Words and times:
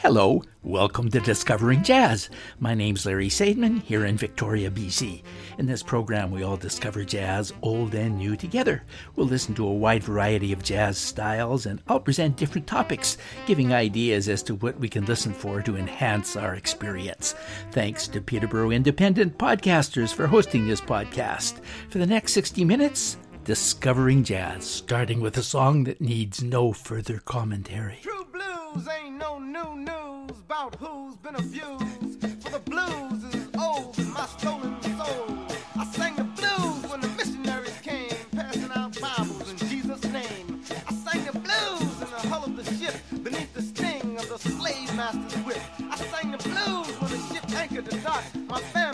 Hello, 0.00 0.42
welcome 0.62 1.10
to 1.10 1.20
Discovering 1.20 1.82
Jazz. 1.82 2.30
My 2.60 2.72
name's 2.72 3.04
Larry 3.04 3.28
Sadman 3.28 3.82
here 3.82 4.06
in 4.06 4.16
Victoria, 4.16 4.70
BC. 4.70 5.22
In 5.58 5.66
this 5.66 5.82
program, 5.82 6.30
we 6.30 6.42
all 6.42 6.56
discover 6.56 7.04
jazz, 7.04 7.52
old 7.60 7.94
and 7.94 8.16
new, 8.16 8.36
together. 8.36 8.84
We'll 9.16 9.26
listen 9.26 9.54
to 9.56 9.66
a 9.66 9.72
wide 9.72 10.02
variety 10.02 10.50
of 10.50 10.62
jazz 10.62 10.96
styles 10.96 11.66
and 11.66 11.82
I'll 11.88 12.00
present 12.00 12.38
different 12.38 12.66
topics, 12.66 13.18
giving 13.44 13.74
ideas 13.74 14.30
as 14.30 14.42
to 14.44 14.54
what 14.54 14.80
we 14.80 14.88
can 14.88 15.04
listen 15.04 15.34
for 15.34 15.60
to 15.60 15.76
enhance 15.76 16.36
our 16.36 16.54
experience. 16.54 17.34
Thanks 17.70 18.08
to 18.08 18.22
Peterborough 18.22 18.70
Independent 18.70 19.36
Podcasters 19.36 20.14
for 20.14 20.26
hosting 20.26 20.66
this 20.66 20.80
podcast. 20.80 21.62
For 21.90 21.98
the 21.98 22.06
next 22.06 22.32
60 22.32 22.64
minutes, 22.64 23.18
Discovering 23.44 24.22
Jazz, 24.22 24.64
starting 24.64 25.20
with 25.20 25.36
a 25.36 25.42
song 25.42 25.82
that 25.84 26.00
needs 26.00 26.44
no 26.44 26.72
further 26.72 27.18
commentary. 27.18 27.98
True 28.00 28.24
blues 28.32 28.86
ain't 28.88 29.16
no 29.16 29.40
new 29.40 29.74
news 29.74 30.30
about 30.46 30.76
who's 30.76 31.16
been 31.16 31.34
abused. 31.34 32.20
For 32.40 32.50
the 32.50 32.60
blues 32.60 33.34
is 33.34 33.48
old 33.58 33.98
my 34.14 34.26
stolen 34.26 34.80
soul. 34.82 35.36
I 35.76 35.84
sang 35.86 36.14
the 36.14 36.22
blues 36.22 36.88
when 36.88 37.00
the 37.00 37.08
missionaries 37.08 37.76
came, 37.82 38.14
passing 38.30 38.70
out 38.76 39.00
Bibles 39.00 39.50
in 39.50 39.56
Jesus' 39.56 40.04
name. 40.04 40.62
I 40.86 40.94
sang 40.94 41.24
the 41.24 41.32
blues 41.32 42.00
in 42.00 42.10
the 42.10 42.28
hull 42.28 42.44
of 42.44 42.54
the 42.54 42.64
ship, 42.76 42.94
beneath 43.24 43.52
the 43.54 43.62
sting 43.62 44.18
of 44.18 44.28
the 44.28 44.38
slave 44.38 44.94
master's 44.94 45.42
whip. 45.44 45.60
I 45.90 45.96
sang 45.96 46.30
the 46.30 46.38
blues 46.38 47.00
when 47.00 47.10
the 47.10 47.34
ship 47.34 47.50
anchored 47.58 47.86
the 47.86 47.96
dock, 47.98 48.22
my 48.46 48.60
family 48.60 48.91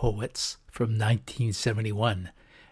Poets 0.00 0.56
from 0.66 0.92
1971, 0.92 2.30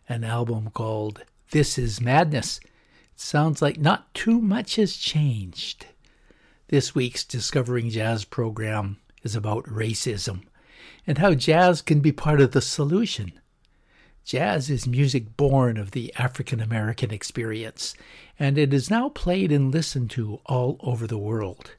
an 0.09 0.25
album 0.25 0.71
called 0.71 1.25
This 1.51 1.77
Is 1.77 2.01
Madness. 2.01 2.59
It 2.65 3.21
sounds 3.21 3.61
like 3.61 3.77
not 3.77 4.15
too 4.15 4.41
much 4.41 4.77
has 4.77 4.97
changed. 4.97 5.85
This 6.69 6.95
week's 6.95 7.27
Discovering 7.27 7.91
Jazz 7.91 8.25
program 8.25 8.97
is 9.23 9.37
about 9.37 9.67
racism 9.67 10.45
and 11.07 11.19
how 11.19 11.35
jazz 11.35 11.83
can 11.83 12.01
be 12.01 12.13
part 12.13 12.41
of 12.41 12.53
the 12.53 12.63
solution. 12.63 13.33
Jazz 14.25 14.71
is 14.71 14.87
music 14.87 15.37
born 15.37 15.77
of 15.77 15.91
the 15.91 16.15
African 16.17 16.63
American 16.63 17.11
experience, 17.11 17.95
and 18.39 18.57
it 18.57 18.73
is 18.73 18.89
now 18.89 19.11
played 19.11 19.53
and 19.53 19.71
listened 19.71 20.09
to 20.13 20.41
all 20.47 20.79
over 20.81 21.07
the 21.07 21.19
world. 21.19 21.73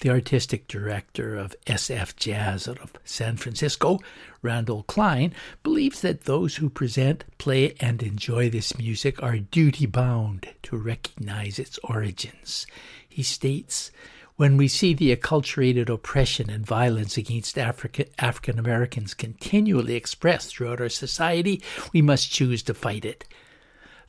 The 0.00 0.10
artistic 0.10 0.68
director 0.68 1.36
of 1.36 1.56
SF 1.66 2.14
Jazz 2.14 2.68
out 2.68 2.78
of 2.78 2.92
San 3.04 3.36
Francisco, 3.36 3.98
Randall 4.42 4.84
Kline, 4.84 5.34
believes 5.64 6.02
that 6.02 6.22
those 6.22 6.56
who 6.56 6.70
present, 6.70 7.24
play, 7.38 7.74
and 7.80 8.00
enjoy 8.00 8.48
this 8.48 8.78
music 8.78 9.20
are 9.22 9.38
duty 9.38 9.86
bound 9.86 10.48
to 10.62 10.76
recognize 10.76 11.58
its 11.58 11.80
origins. 11.82 12.64
He 13.08 13.24
states, 13.24 13.90
when 14.36 14.56
we 14.56 14.68
see 14.68 14.94
the 14.94 15.14
acculturated 15.14 15.88
oppression 15.88 16.48
and 16.48 16.64
violence 16.64 17.16
against 17.16 17.58
Africa, 17.58 18.06
African 18.20 18.56
Americans 18.56 19.14
continually 19.14 19.96
expressed 19.96 20.54
throughout 20.54 20.80
our 20.80 20.88
society, 20.88 21.60
we 21.92 22.02
must 22.02 22.30
choose 22.30 22.62
to 22.62 22.74
fight 22.74 23.04
it. 23.04 23.24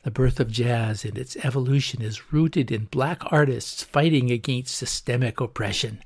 The 0.02 0.10
birth 0.10 0.40
of 0.40 0.50
jazz 0.50 1.04
and 1.04 1.18
its 1.18 1.36
evolution 1.44 2.00
is 2.00 2.32
rooted 2.32 2.72
in 2.72 2.86
black 2.86 3.20
artists 3.30 3.82
fighting 3.82 4.30
against 4.30 4.74
systemic 4.74 5.40
oppression. 5.40 6.02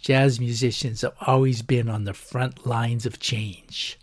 Jazz 0.00 0.40
musicians 0.40 1.02
have 1.02 1.14
always 1.20 1.62
been 1.62 1.88
on 1.88 2.04
the 2.04 2.12
front 2.12 2.66
lines 2.66 3.06
of 3.06 3.20
change. 3.20 4.00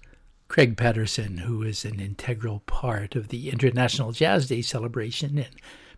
Craig 0.47 0.77
Patterson, 0.77 1.39
who 1.39 1.61
is 1.61 1.83
an 1.83 1.99
integral 1.99 2.61
part 2.67 3.15
of 3.15 3.27
the 3.27 3.49
International 3.49 4.13
Jazz 4.13 4.47
Day 4.47 4.61
celebration 4.61 5.37
in 5.37 5.47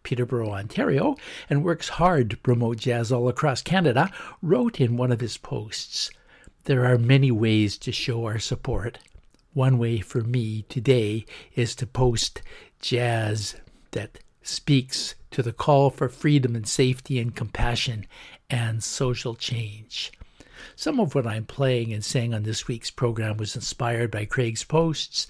Peterborough, 0.02 0.54
Ontario, 0.54 1.16
and 1.48 1.64
works 1.64 1.90
hard 1.90 2.32
to 2.32 2.38
promote 2.38 2.78
jazz 2.78 3.12
all 3.12 3.30
across 3.30 3.62
Canada, 3.62 4.12
wrote 4.42 4.82
in 4.82 4.98
one 4.98 5.12
of 5.12 5.20
his 5.20 5.38
posts 5.38 6.10
There 6.64 6.86
are 6.86 6.98
many 6.98 7.30
ways 7.30 7.78
to 7.80 7.92
show 7.92 8.26
our 8.26 8.40
support. 8.40 8.98
One 9.54 9.78
way 9.78 10.00
for 10.00 10.22
me 10.22 10.64
today 10.68 11.26
is 11.56 11.76
to 11.76 11.88
post 11.88 12.42
jazz 12.85 13.56
that 13.94 14.19
speaks 14.44 15.16
to 15.31 15.41
the 15.41 15.51
call 15.51 15.90
for 15.90 16.07
freedom 16.07 16.56
and 16.56 16.68
safety 16.68 17.18
and 17.19 17.35
compassion 17.35 18.06
and 18.47 18.84
social 18.84 19.34
change. 19.34 20.12
Some 20.75 21.00
of 21.00 21.16
what 21.16 21.25
I'm 21.25 21.46
playing 21.46 21.91
and 21.91 22.06
saying 22.06 22.35
on 22.35 22.44
this 22.44 22.68
week's 22.68 22.91
program 22.91 23.38
was 23.38 23.56
inspired 23.56 24.12
by 24.12 24.25
Craig's 24.25 24.63
posts. 24.63 25.25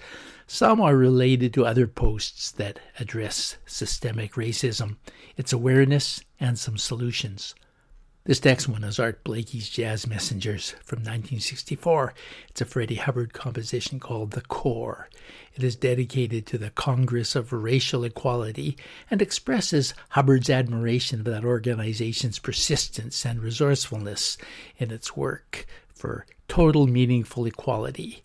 Some 0.46 0.82
are 0.82 0.94
related 0.94 1.54
to 1.54 1.64
other 1.64 1.86
posts 1.86 2.50
that 2.52 2.78
address 3.00 3.56
systemic 3.64 4.34
racism, 4.34 4.96
its 5.38 5.54
awareness, 5.54 6.22
and 6.38 6.58
some 6.58 6.76
solutions. 6.76 7.54
This 8.26 8.44
next 8.44 8.66
one 8.66 8.82
is 8.82 8.98
Art 8.98 9.22
Blakey's 9.22 9.68
Jazz 9.68 10.08
Messengers 10.08 10.70
from 10.82 10.98
1964. 10.98 12.12
It's 12.48 12.60
a 12.60 12.64
Freddie 12.64 12.96
Hubbard 12.96 13.32
composition 13.32 14.00
called 14.00 14.32
The 14.32 14.40
Core. 14.40 15.08
It 15.54 15.62
is 15.62 15.76
dedicated 15.76 16.44
to 16.46 16.58
the 16.58 16.70
Congress 16.70 17.36
of 17.36 17.52
Racial 17.52 18.02
Equality 18.02 18.76
and 19.08 19.22
expresses 19.22 19.94
Hubbard's 20.08 20.50
admiration 20.50 21.20
of 21.20 21.26
that 21.26 21.44
organization's 21.44 22.40
persistence 22.40 23.24
and 23.24 23.40
resourcefulness 23.40 24.38
in 24.76 24.90
its 24.90 25.16
work 25.16 25.64
for 25.94 26.26
total 26.48 26.88
meaningful 26.88 27.46
equality. 27.46 28.24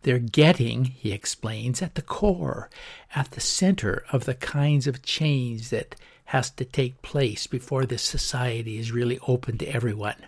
They're 0.00 0.18
getting, 0.18 0.84
he 0.86 1.12
explains, 1.12 1.82
at 1.82 1.94
the 1.94 2.00
core, 2.00 2.70
at 3.14 3.32
the 3.32 3.40
center 3.42 4.02
of 4.10 4.24
the 4.24 4.34
kinds 4.34 4.86
of 4.86 5.02
change 5.02 5.68
that 5.68 5.94
has 6.26 6.50
to 6.50 6.64
take 6.64 7.02
place 7.02 7.46
before 7.46 7.86
this 7.86 8.02
society 8.02 8.78
is 8.78 8.92
really 8.92 9.18
open 9.26 9.58
to 9.58 9.66
everyone. 9.66 10.26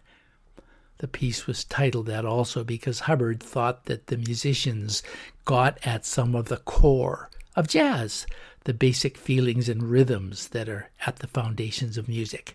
The 0.98 1.08
piece 1.08 1.46
was 1.46 1.64
titled 1.64 2.06
that 2.06 2.24
also 2.24 2.64
because 2.64 3.00
Hubbard 3.00 3.40
thought 3.40 3.84
that 3.84 4.08
the 4.08 4.16
musicians 4.16 5.02
got 5.44 5.78
at 5.86 6.04
some 6.04 6.34
of 6.34 6.48
the 6.48 6.56
core 6.56 7.30
of 7.54 7.68
jazz, 7.68 8.26
the 8.64 8.74
basic 8.74 9.16
feelings 9.16 9.68
and 9.68 9.84
rhythms 9.84 10.48
that 10.48 10.68
are 10.68 10.90
at 11.06 11.20
the 11.20 11.28
foundations 11.28 11.96
of 11.96 12.08
music. 12.08 12.54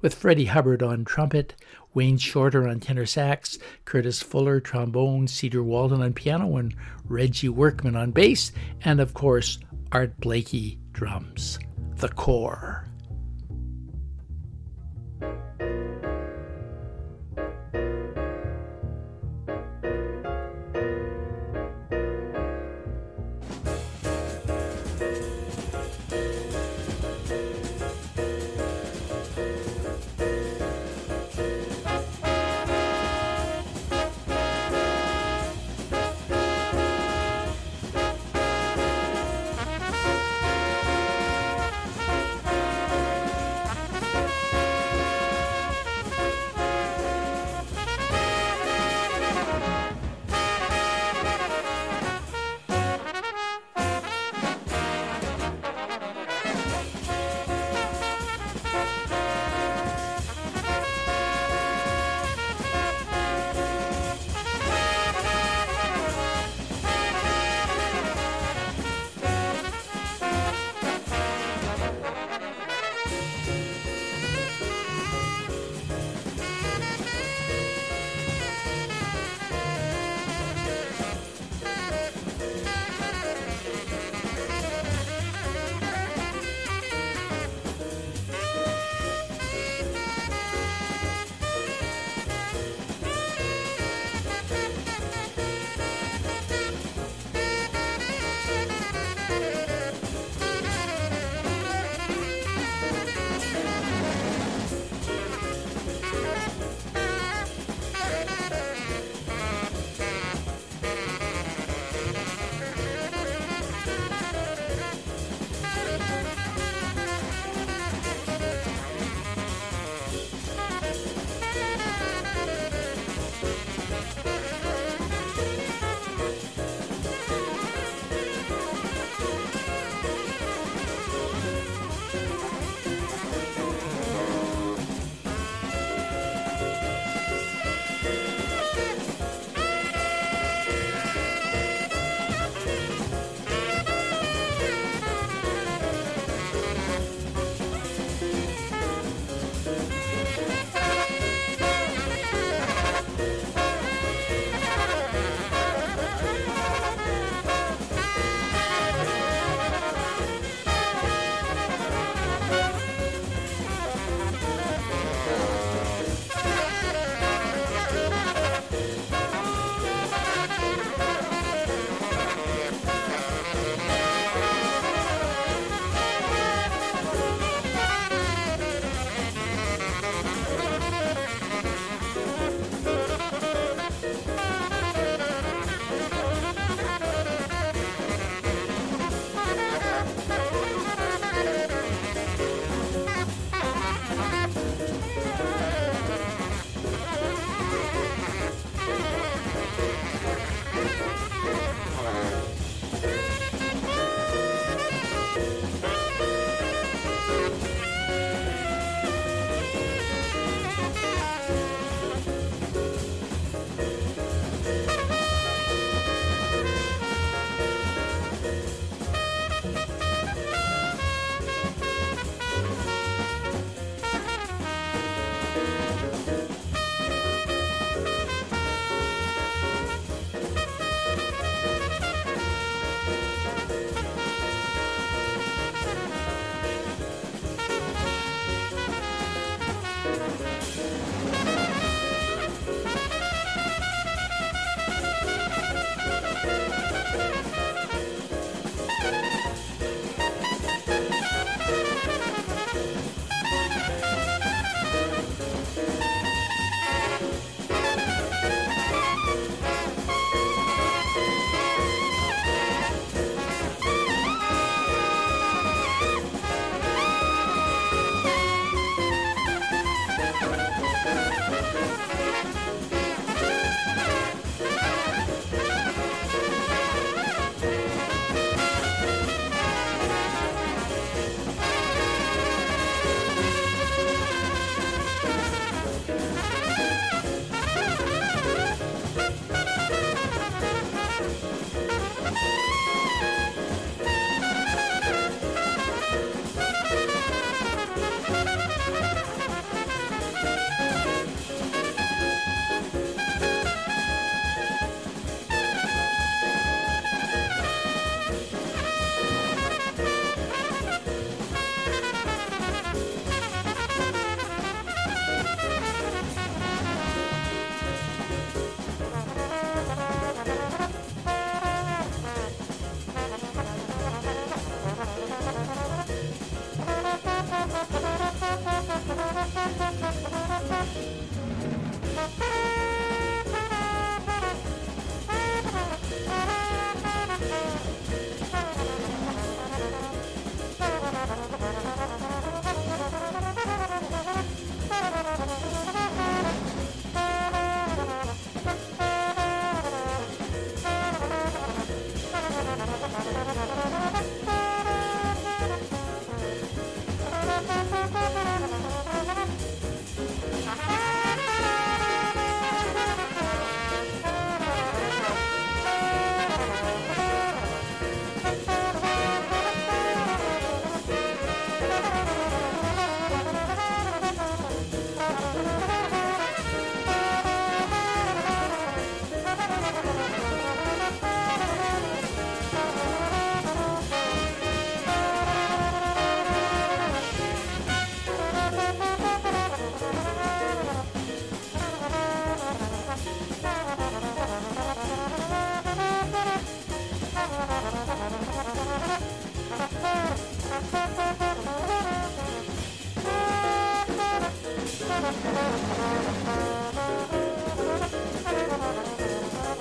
with 0.00 0.14
Freddie 0.14 0.46
Hubbard 0.46 0.82
on 0.82 1.04
trumpet, 1.04 1.54
Wayne 1.94 2.18
Shorter 2.18 2.68
on 2.68 2.80
tenor 2.80 3.06
sax, 3.06 3.58
Curtis 3.84 4.22
Fuller 4.22 4.60
trombone, 4.60 5.26
Cedar 5.26 5.62
Walton 5.62 6.02
on 6.02 6.12
piano, 6.12 6.56
and 6.56 6.74
Reggie 7.04 7.48
Workman 7.48 7.96
on 7.96 8.10
bass, 8.10 8.52
and 8.82 9.00
of 9.00 9.14
course, 9.14 9.58
Art 9.92 10.18
Blakey 10.20 10.78
drums. 10.92 11.58
The 11.98 12.08
Core. 12.10 12.87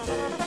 Thank 0.07 0.39
you. 0.41 0.46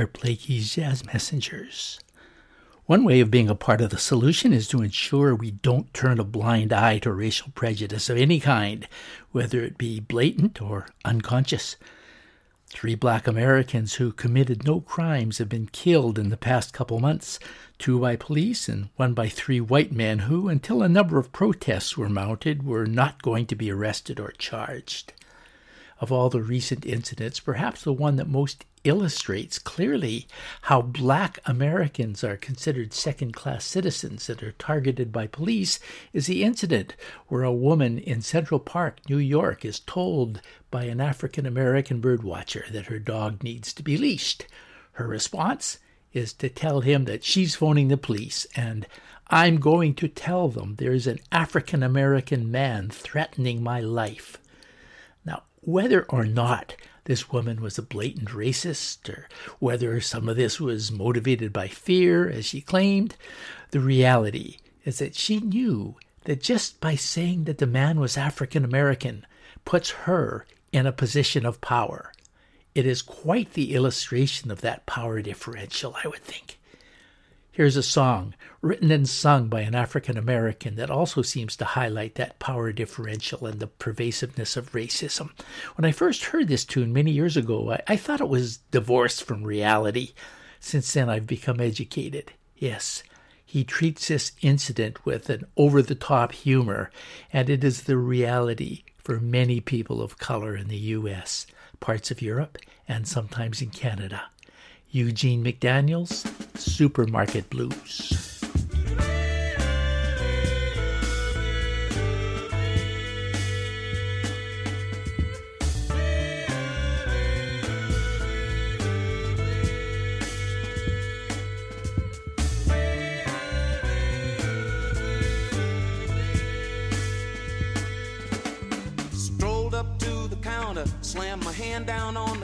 Art 0.00 0.18
Blakey's 0.18 0.76
Jazz 0.76 1.04
Messengers. 1.04 2.00
One 2.86 3.04
way 3.04 3.20
of 3.20 3.30
being 3.30 3.50
a 3.50 3.54
part 3.54 3.82
of 3.82 3.90
the 3.90 3.98
solution 3.98 4.50
is 4.50 4.66
to 4.68 4.80
ensure 4.80 5.34
we 5.34 5.50
don't 5.50 5.92
turn 5.92 6.18
a 6.18 6.24
blind 6.24 6.72
eye 6.72 7.00
to 7.00 7.12
racial 7.12 7.52
prejudice 7.54 8.08
of 8.08 8.16
any 8.16 8.40
kind, 8.40 8.88
whether 9.32 9.60
it 9.62 9.76
be 9.76 10.00
blatant 10.00 10.62
or 10.62 10.86
unconscious. 11.04 11.76
Three 12.68 12.94
black 12.94 13.26
Americans 13.26 13.96
who 13.96 14.10
committed 14.10 14.64
no 14.64 14.80
crimes 14.80 15.36
have 15.36 15.50
been 15.50 15.66
killed 15.66 16.18
in 16.18 16.30
the 16.30 16.38
past 16.38 16.72
couple 16.72 16.98
months, 16.98 17.38
two 17.78 18.00
by 18.00 18.16
police 18.16 18.70
and 18.70 18.88
one 18.96 19.12
by 19.12 19.28
three 19.28 19.60
white 19.60 19.92
men 19.92 20.20
who, 20.20 20.48
until 20.48 20.82
a 20.82 20.88
number 20.88 21.18
of 21.18 21.30
protests 21.30 21.98
were 21.98 22.08
mounted, 22.08 22.62
were 22.62 22.86
not 22.86 23.20
going 23.20 23.44
to 23.44 23.54
be 23.54 23.70
arrested 23.70 24.18
or 24.18 24.30
charged. 24.38 25.12
Of 26.00 26.10
all 26.10 26.30
the 26.30 26.40
recent 26.40 26.86
incidents, 26.86 27.38
perhaps 27.38 27.82
the 27.82 27.92
one 27.92 28.16
that 28.16 28.26
most 28.26 28.64
illustrates 28.84 29.58
clearly 29.58 30.26
how 30.62 30.80
black 30.80 31.38
Americans 31.44 32.24
are 32.24 32.36
considered 32.36 32.92
second 32.92 33.32
class 33.32 33.64
citizens 33.64 34.28
and 34.28 34.42
are 34.42 34.52
targeted 34.52 35.12
by 35.12 35.26
police 35.26 35.78
is 36.12 36.26
the 36.26 36.42
incident 36.42 36.96
where 37.28 37.42
a 37.42 37.52
woman 37.52 37.98
in 37.98 38.22
Central 38.22 38.60
Park, 38.60 39.00
New 39.08 39.18
York, 39.18 39.64
is 39.64 39.80
told 39.80 40.40
by 40.70 40.84
an 40.84 41.00
African 41.00 41.46
American 41.46 42.00
birdwatcher 42.00 42.70
that 42.72 42.86
her 42.86 42.98
dog 42.98 43.42
needs 43.42 43.72
to 43.74 43.82
be 43.82 43.96
leashed. 43.96 44.46
Her 44.92 45.06
response 45.06 45.78
is 46.12 46.32
to 46.34 46.48
tell 46.48 46.80
him 46.80 47.04
that 47.04 47.24
she's 47.24 47.54
phoning 47.54 47.88
the 47.88 47.96
police 47.96 48.46
and 48.56 48.86
I'm 49.32 49.60
going 49.60 49.94
to 49.94 50.08
tell 50.08 50.48
them 50.48 50.74
there's 50.76 51.06
an 51.06 51.20
African 51.30 51.84
American 51.84 52.50
man 52.50 52.90
threatening 52.90 53.62
my 53.62 53.78
life. 53.78 54.38
Now, 55.24 55.44
whether 55.60 56.02
or 56.08 56.24
not 56.24 56.74
this 57.04 57.30
woman 57.30 57.60
was 57.60 57.78
a 57.78 57.82
blatant 57.82 58.28
racist, 58.30 59.08
or 59.08 59.28
whether 59.58 60.00
some 60.00 60.28
of 60.28 60.36
this 60.36 60.60
was 60.60 60.92
motivated 60.92 61.52
by 61.52 61.68
fear, 61.68 62.28
as 62.28 62.44
she 62.46 62.60
claimed. 62.60 63.16
The 63.70 63.80
reality 63.80 64.58
is 64.84 64.98
that 64.98 65.14
she 65.14 65.40
knew 65.40 65.96
that 66.24 66.42
just 66.42 66.80
by 66.80 66.94
saying 66.94 67.44
that 67.44 67.58
the 67.58 67.66
man 67.66 67.98
was 67.98 68.16
African 68.16 68.64
American 68.64 69.26
puts 69.64 69.90
her 69.90 70.46
in 70.72 70.86
a 70.86 70.92
position 70.92 71.44
of 71.44 71.60
power. 71.60 72.12
It 72.74 72.86
is 72.86 73.02
quite 73.02 73.54
the 73.54 73.74
illustration 73.74 74.50
of 74.50 74.60
that 74.60 74.86
power 74.86 75.20
differential, 75.22 75.96
I 76.04 76.08
would 76.08 76.22
think. 76.22 76.59
Here's 77.60 77.76
a 77.76 77.82
song 77.82 78.32
written 78.62 78.90
and 78.90 79.06
sung 79.06 79.48
by 79.48 79.60
an 79.60 79.74
African 79.74 80.16
American 80.16 80.76
that 80.76 80.88
also 80.88 81.20
seems 81.20 81.56
to 81.56 81.66
highlight 81.66 82.14
that 82.14 82.38
power 82.38 82.72
differential 82.72 83.44
and 83.44 83.60
the 83.60 83.66
pervasiveness 83.66 84.56
of 84.56 84.72
racism. 84.72 85.32
When 85.74 85.84
I 85.84 85.92
first 85.92 86.24
heard 86.24 86.48
this 86.48 86.64
tune 86.64 86.90
many 86.90 87.10
years 87.10 87.36
ago, 87.36 87.72
I, 87.72 87.82
I 87.86 87.96
thought 87.96 88.22
it 88.22 88.30
was 88.30 88.60
divorced 88.70 89.24
from 89.24 89.44
reality. 89.44 90.14
Since 90.58 90.90
then, 90.94 91.10
I've 91.10 91.26
become 91.26 91.60
educated. 91.60 92.32
Yes, 92.56 93.02
he 93.44 93.62
treats 93.62 94.08
this 94.08 94.32
incident 94.40 95.04
with 95.04 95.28
an 95.28 95.44
over 95.54 95.82
the 95.82 95.94
top 95.94 96.32
humor, 96.32 96.90
and 97.30 97.50
it 97.50 97.62
is 97.62 97.82
the 97.82 97.98
reality 97.98 98.84
for 98.96 99.20
many 99.20 99.60
people 99.60 100.00
of 100.00 100.16
color 100.16 100.56
in 100.56 100.68
the 100.68 100.78
U.S., 100.96 101.46
parts 101.78 102.10
of 102.10 102.22
Europe, 102.22 102.56
and 102.88 103.06
sometimes 103.06 103.60
in 103.60 103.68
Canada. 103.68 104.30
Eugene 104.92 105.44
McDaniels, 105.44 106.26
Supermarket 106.58 107.48
Blues. 107.48 108.29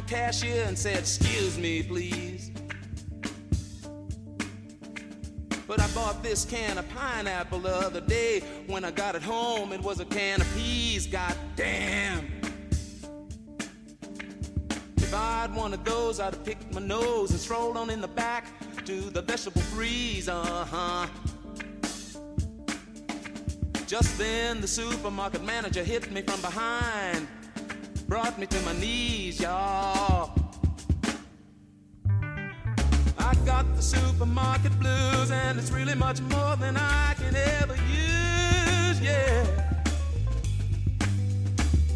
Cashier 0.07 0.65
and 0.65 0.79
said, 0.79 0.99
Excuse 0.99 1.59
me, 1.59 1.83
please. 1.83 2.51
But 5.67 5.81
I 5.81 5.89
bought 5.89 6.23
this 6.23 6.45
can 6.45 6.79
of 6.79 6.89
pineapple 6.91 7.59
the 7.59 7.75
other 7.75 8.01
day. 8.01 8.41
When 8.67 8.85
I 8.85 8.93
got 8.93 9.17
it 9.17 9.23
home, 9.23 9.73
it 9.73 9.81
was 9.81 9.99
a 9.99 10.05
can 10.05 10.41
of 10.41 10.55
peas. 10.55 11.07
God 11.07 11.37
damn. 11.57 12.31
If 14.97 15.13
I'd 15.13 15.55
one 15.55 15.75
of 15.75 15.85
those, 15.85 16.21
I'd 16.21 16.35
have 16.35 16.45
picked 16.45 16.73
my 16.73 16.81
nose 16.81 17.31
and 17.31 17.41
strolled 17.41 17.77
on 17.77 17.91
in 17.91 18.01
the 18.01 18.09
back 18.09 18.47
to 18.85 19.01
the 19.11 19.23
vegetable 19.23 19.61
freeze. 19.63 20.29
Uh 20.29 20.65
huh. 20.65 21.07
Just 23.87 24.19
then, 24.19 24.61
the 24.61 24.69
supermarket 24.69 25.45
manager 25.45 25.85
hit 25.85 26.11
me 26.11 26.23
from 26.23 26.41
behind 26.41 27.29
brought 28.09 28.39
me 28.39 28.47
to 28.47 28.61
my 28.61 28.73
knees, 28.75 29.41
y'all. 29.41 30.33
I 33.19 33.35
got 33.45 33.75
the 33.75 33.83
supermarket 33.83 34.79
blues, 34.79 35.31
and 35.33 35.59
it's 35.59 35.71
really 35.73 35.95
much 35.95 36.21
more 36.21 36.55
than 36.57 36.77
I 36.77 37.15
can 37.15 37.35
ever 37.35 37.75
use, 37.75 39.01
yeah. 39.01 39.45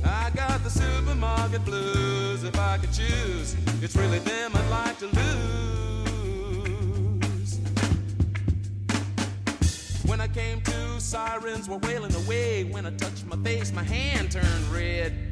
I 0.05 0.31
got 0.31 0.64
the 0.64 0.70
supermarket 0.70 1.64
blues, 1.64 2.42
if 2.42 2.59
I 2.59 2.79
could 2.79 2.92
choose, 2.92 3.55
it's 3.81 3.94
really 3.94 4.18
them 4.18 4.51
I'd 4.55 4.70
like 4.70 4.99
to 4.99 5.07
lose. 5.07 5.20
When 10.07 10.20
I 10.20 10.27
came 10.27 10.61
to, 10.62 11.01
sirens 11.01 11.68
were 11.68 11.79
wailing 11.79 12.14
away. 12.14 12.64
When 12.64 12.85
I 12.85 12.90
touched 12.90 13.27
my 13.27 13.37
face, 13.44 13.73
my 13.73 13.85
hand 13.85 14.33
turned 14.33 14.66
red. 14.73 15.30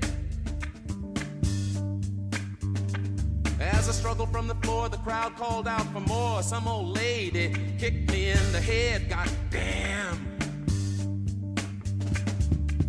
As 3.71 3.89
I 3.89 3.93
struggled 3.93 4.33
from 4.33 4.49
the 4.49 4.55
floor, 4.57 4.89
the 4.89 4.97
crowd 4.99 5.37
called 5.37 5.69
out 5.69 5.87
for 5.93 6.01
more. 6.01 6.43
Some 6.43 6.67
old 6.67 6.97
lady 6.97 7.55
kicked 7.79 8.11
me 8.11 8.31
in 8.31 8.53
the 8.53 8.61
head. 8.61 9.09
God 9.11 9.31
damn. 9.51 10.17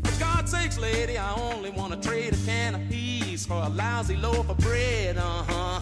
For 0.03 0.19
God's 0.19 0.51
sakes, 0.51 0.77
lady, 0.77 1.17
I 1.17 1.33
only 1.35 1.69
want 1.69 1.91
to 1.93 2.09
trade 2.09 2.33
a 2.33 2.37
can 2.45 2.75
of 2.75 2.89
peas 2.89 3.45
for 3.45 3.61
a 3.61 3.69
lousy 3.69 4.15
loaf 4.15 4.49
of 4.49 4.57
bread. 4.59 5.17
Uh 5.17 5.43
huh. 5.47 5.81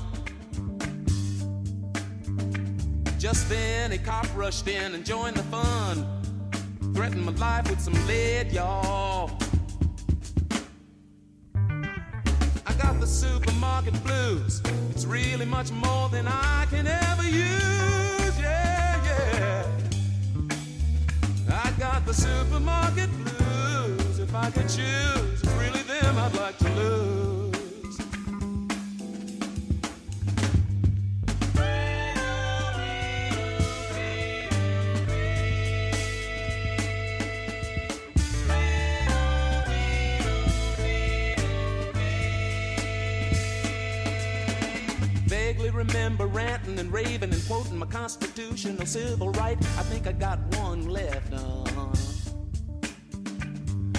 Just 3.19 3.49
then, 3.49 3.91
a 3.91 3.97
cop 3.97 4.27
rushed 4.35 4.67
in 4.67 4.95
and 4.95 5.05
joined 5.05 5.37
the 5.37 5.43
fun. 5.43 6.05
Threatened 6.95 7.25
my 7.25 7.33
life 7.33 7.69
with 7.69 7.79
some 7.79 7.93
lead, 8.07 8.51
y'all. 8.51 9.29
Supermarket 13.77 14.03
blues. 14.03 14.61
It's 14.89 15.05
really 15.05 15.45
much 15.45 15.71
more 15.71 16.09
than 16.09 16.27
I 16.27 16.65
can 16.69 16.87
ever 16.87 17.23
use. 17.23 18.39
Yeah, 18.39 19.03
yeah. 19.05 19.63
I 21.51 21.71
got 21.79 22.05
the 22.05 22.13
supermarket 22.13 23.09
blues. 23.23 24.19
If 24.19 24.33
I 24.33 24.49
could 24.49 24.67
choose, 24.69 25.43
it's 25.43 25.53
really 25.53 25.81
them 25.83 26.17
I'd 26.17 26.33
like 26.33 26.57
to 26.59 26.69
lose. 26.69 27.36
Remember 45.87 46.27
ranting 46.27 46.79
and 46.79 46.91
raving 46.91 47.31
and 47.31 47.47
quoting 47.47 47.77
my 47.77 47.85
constitutional 47.85 48.85
civil 48.85 49.31
right. 49.31 49.57
I 49.57 49.83
think 49.83 50.07
I 50.07 50.11
got 50.11 50.39
one 50.57 50.87
left. 50.89 51.33
Uh-huh. 51.33 51.87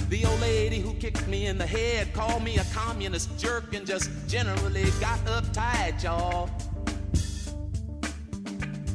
The 0.09 0.25
old 0.25 0.41
lady 0.41 0.81
who 0.81 0.95
kicked 0.95 1.27
me 1.29 1.47
in 1.47 1.59
the 1.59 1.67
head 1.67 2.13
called 2.13 2.43
me 2.43 2.57
a 2.59 2.65
communist 2.73 3.39
jerk 3.39 3.75
and 3.75 3.87
just 3.87 4.11
generally 4.27 4.85
got 5.01 5.19
uptight, 5.27 6.03
y'all. 6.03 6.51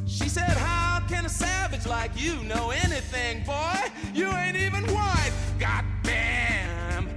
She 0.06 0.28
said, 0.28 0.56
How 0.56 1.06
can 1.08 1.24
a 1.24 1.28
savage 1.28 1.86
like 1.86 2.10
you 2.16 2.42
know 2.44 2.70
anything, 2.70 3.44
boy? 3.44 3.78
You 4.12 4.28
ain't 4.28 4.56
even 4.56 4.84
white. 4.92 5.32
God 5.58 5.84
damn. 6.02 7.08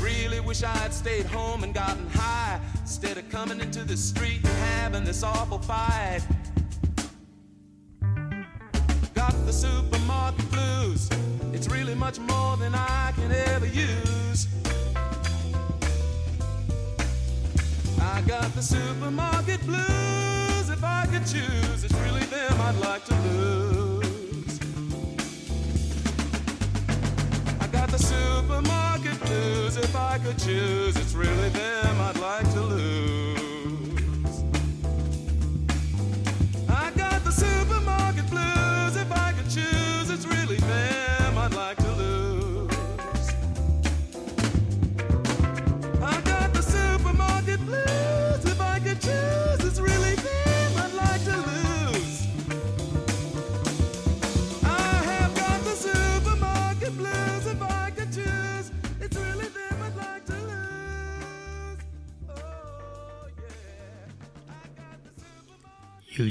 Really 0.00 0.40
wish 0.40 0.62
I 0.62 0.74
had 0.76 0.94
stayed 0.94 1.26
home 1.26 1.62
and 1.62 1.74
gotten 1.74 2.06
high 2.10 2.57
instead 3.00 3.16
of 3.16 3.30
coming 3.30 3.60
into 3.60 3.84
the 3.84 3.96
street 3.96 4.40
and 4.42 4.58
having 4.74 5.04
this 5.04 5.22
awful 5.22 5.60
fight. 5.60 6.20
Got 9.14 9.34
the 9.46 9.52
supermarket 9.52 10.50
blues, 10.50 11.08
it's 11.52 11.68
really 11.68 11.94
much 11.94 12.18
more 12.18 12.56
than 12.56 12.74
I 12.74 13.12
can 13.14 13.30
ever 13.30 13.66
use. 13.66 14.48
I 18.00 18.20
got 18.22 18.52
the 18.56 18.62
supermarket 18.62 19.60
blues. 19.64 20.68
If 20.68 20.82
I 20.82 21.06
could 21.06 21.24
choose, 21.24 21.84
it's 21.84 21.94
really 22.04 22.26
them 22.26 22.60
I'd 22.60 22.80
like 22.80 23.04
to 23.04 23.14
lose. 23.28 24.58
I 27.60 27.68
got 27.68 27.90
the 27.90 27.98
supermarket 27.98 28.97
If 29.30 29.94
I 29.94 30.18
could 30.18 30.38
choose, 30.38 30.96
it's 30.96 31.14
really 31.14 31.48
them 31.50 32.00
I'd 32.00 32.18
like 32.18 32.50
to 32.52 32.60
lose. 32.62 33.27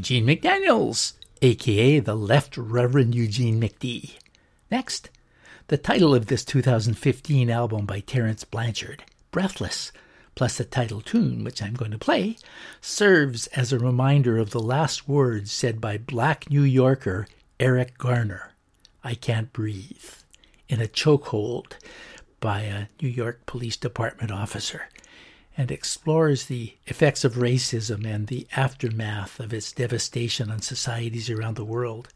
Eugene 0.09 0.37
McDaniels, 0.37 1.13
aka 1.41 1.99
the 1.99 2.15
Left 2.15 2.55
Reverend 2.55 3.13
Eugene 3.13 3.59
McD. 3.59 4.13
Next, 4.71 5.09
the 5.67 5.77
title 5.77 6.15
of 6.15 6.27
this 6.27 6.45
2015 6.45 7.49
album 7.49 7.85
by 7.85 7.99
Terence 7.99 8.45
Blanchard, 8.45 9.03
Breathless, 9.31 9.91
plus 10.33 10.55
the 10.57 10.63
title 10.63 11.01
tune, 11.01 11.43
which 11.43 11.61
I'm 11.61 11.73
going 11.73 11.91
to 11.91 11.97
play, 11.97 12.37
serves 12.79 13.47
as 13.47 13.73
a 13.73 13.79
reminder 13.79 14.37
of 14.37 14.51
the 14.51 14.61
last 14.61 15.09
words 15.09 15.51
said 15.51 15.81
by 15.81 15.97
black 15.97 16.49
New 16.49 16.63
Yorker 16.63 17.27
Eric 17.59 17.97
Garner 17.97 18.53
I 19.03 19.13
can't 19.13 19.51
breathe, 19.51 20.11
in 20.69 20.79
a 20.79 20.87
chokehold 20.87 21.73
by 22.39 22.61
a 22.61 22.85
New 23.01 23.09
York 23.09 23.45
Police 23.45 23.75
Department 23.75 24.31
officer 24.31 24.87
and 25.57 25.71
explores 25.71 26.45
the 26.45 26.75
effects 26.85 27.25
of 27.25 27.33
racism 27.33 28.05
and 28.05 28.27
the 28.27 28.47
aftermath 28.55 29.39
of 29.39 29.51
its 29.51 29.71
devastation 29.71 30.51
on 30.51 30.61
societies 30.61 31.29
around 31.29 31.55
the 31.55 31.65
world. 31.65 32.09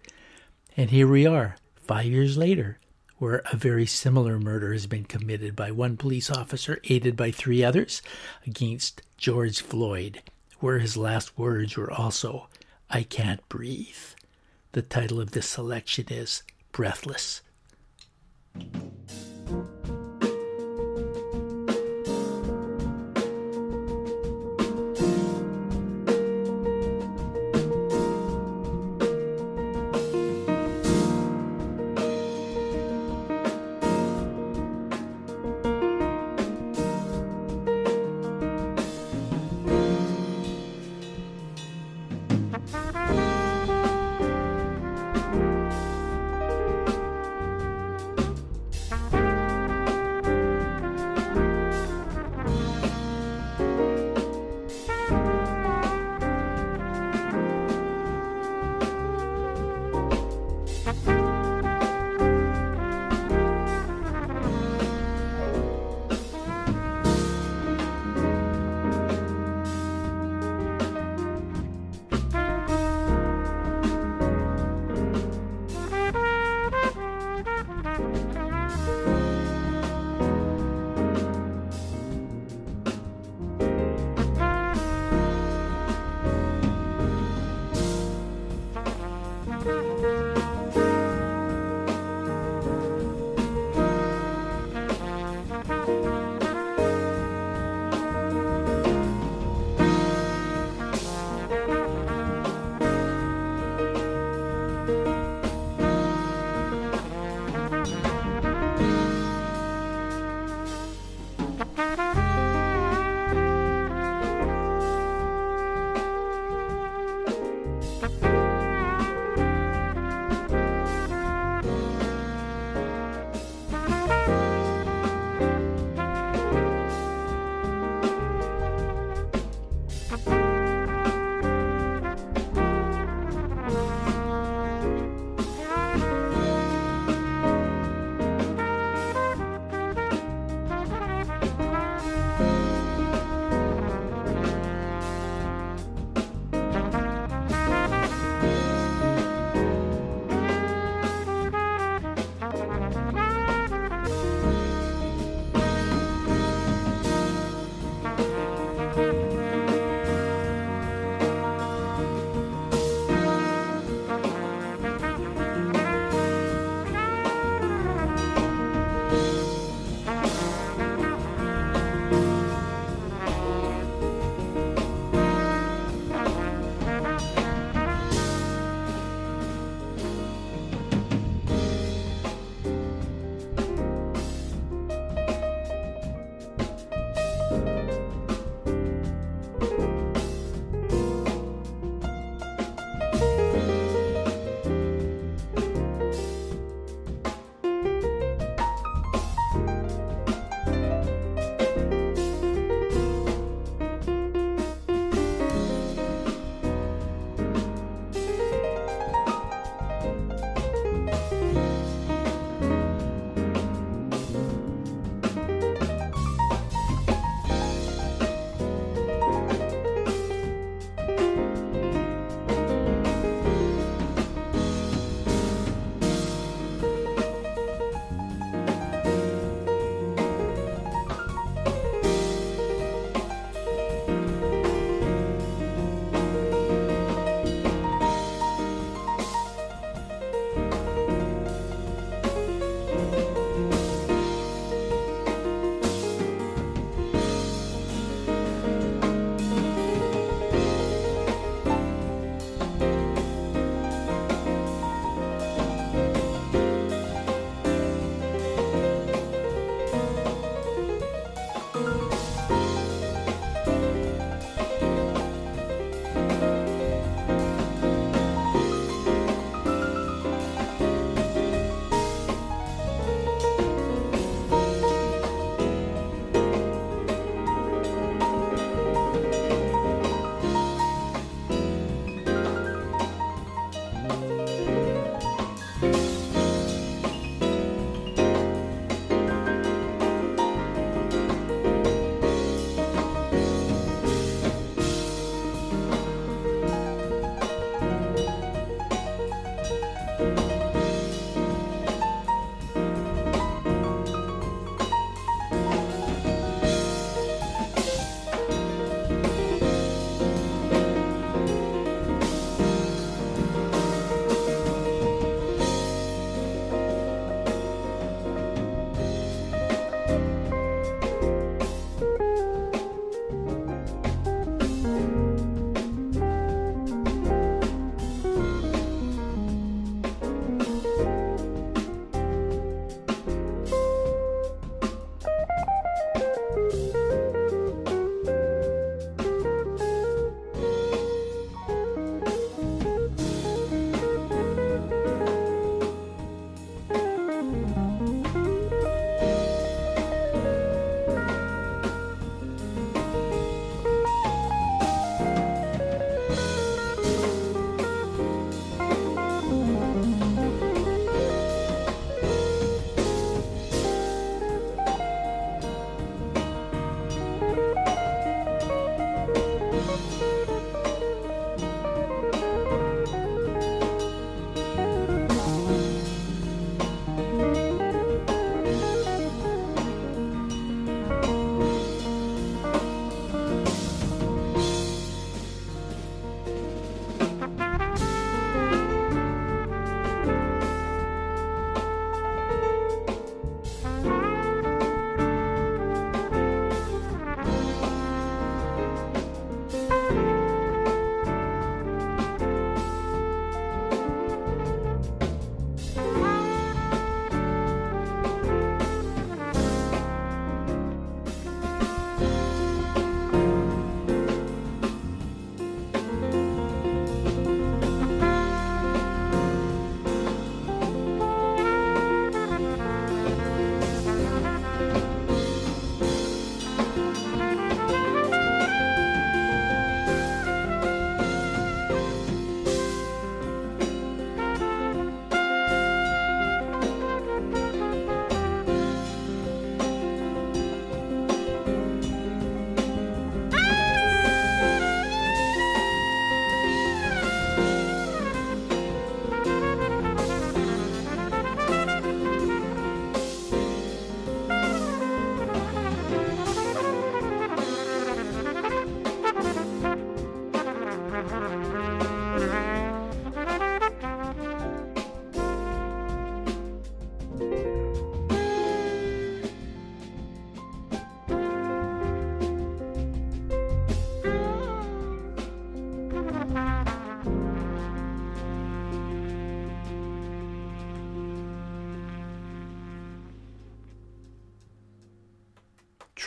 And 0.78 0.92
here 0.92 1.08
we 1.08 1.26
are, 1.26 1.58
five 1.76 2.06
years 2.06 2.38
later, 2.38 2.78
where 3.18 3.42
a 3.52 3.56
very 3.56 3.86
similar 3.86 4.40
murder 4.40 4.72
has 4.74 4.86
been 4.86 5.06
committed 5.06 5.56
by 5.56 5.72
one 5.72 5.98
police 5.98 6.30
officer, 6.30 6.80
aided 6.86 7.16
by 7.16 7.32
three 7.32 7.64
others, 7.64 8.02
against 8.46 9.02
George 9.18 9.62
Floyd, 9.62 10.22
where 10.60 10.80
his 10.80 10.96
last 10.96 11.38
words 11.38 11.76
were 11.76 11.92
also, 11.92 12.48
I 12.90 13.04
can't 13.04 13.48
breathe. 13.50 13.96
The 14.74 14.82
title 14.82 15.20
of 15.20 15.32
this 15.32 15.50
selection 15.50 16.06
is 16.10 16.44
Breathless. 16.72 17.42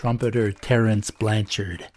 Trumpeter 0.05 0.53
Terence 0.53 1.11
Blanchard. 1.11 1.88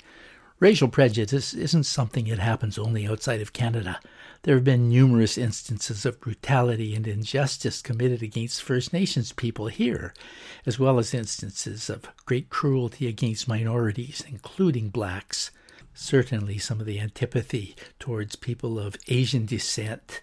Racial 0.62 0.88
prejudice 0.88 1.54
isn't 1.54 1.84
something 1.84 2.24
that 2.30 2.40
happens 2.40 2.78
only 2.78 3.06
outside 3.06 3.42
of 3.42 3.52
Canada. 3.52 4.00
There 4.44 4.56
have 4.56 4.64
been 4.64 4.88
numerous 4.88 5.38
instances 5.38 6.06
of 6.06 6.22
brutality 6.22 6.96
and 6.96 7.06
injustice 7.06 7.82
committed 7.82 8.24
against 8.24 8.64
First 8.64 8.94
Nations 8.94 9.34
people 9.34 9.68
here, 9.68 10.14
as 10.66 10.80
well 10.80 11.00
as 11.00 11.14
instances 11.14 11.90
of 11.90 12.08
great 12.26 12.50
cruelty 12.50 13.08
against 13.08 13.50
minorities, 13.50 14.24
including 14.26 14.88
blacks. 14.88 15.52
Certainly, 15.94 16.60
some 16.60 16.80
of 16.80 16.86
the 16.86 17.02
antipathy 17.02 17.76
towards 18.00 18.38
people 18.38 18.80
of 18.80 18.96
Asian 19.10 19.46
descent 19.46 20.22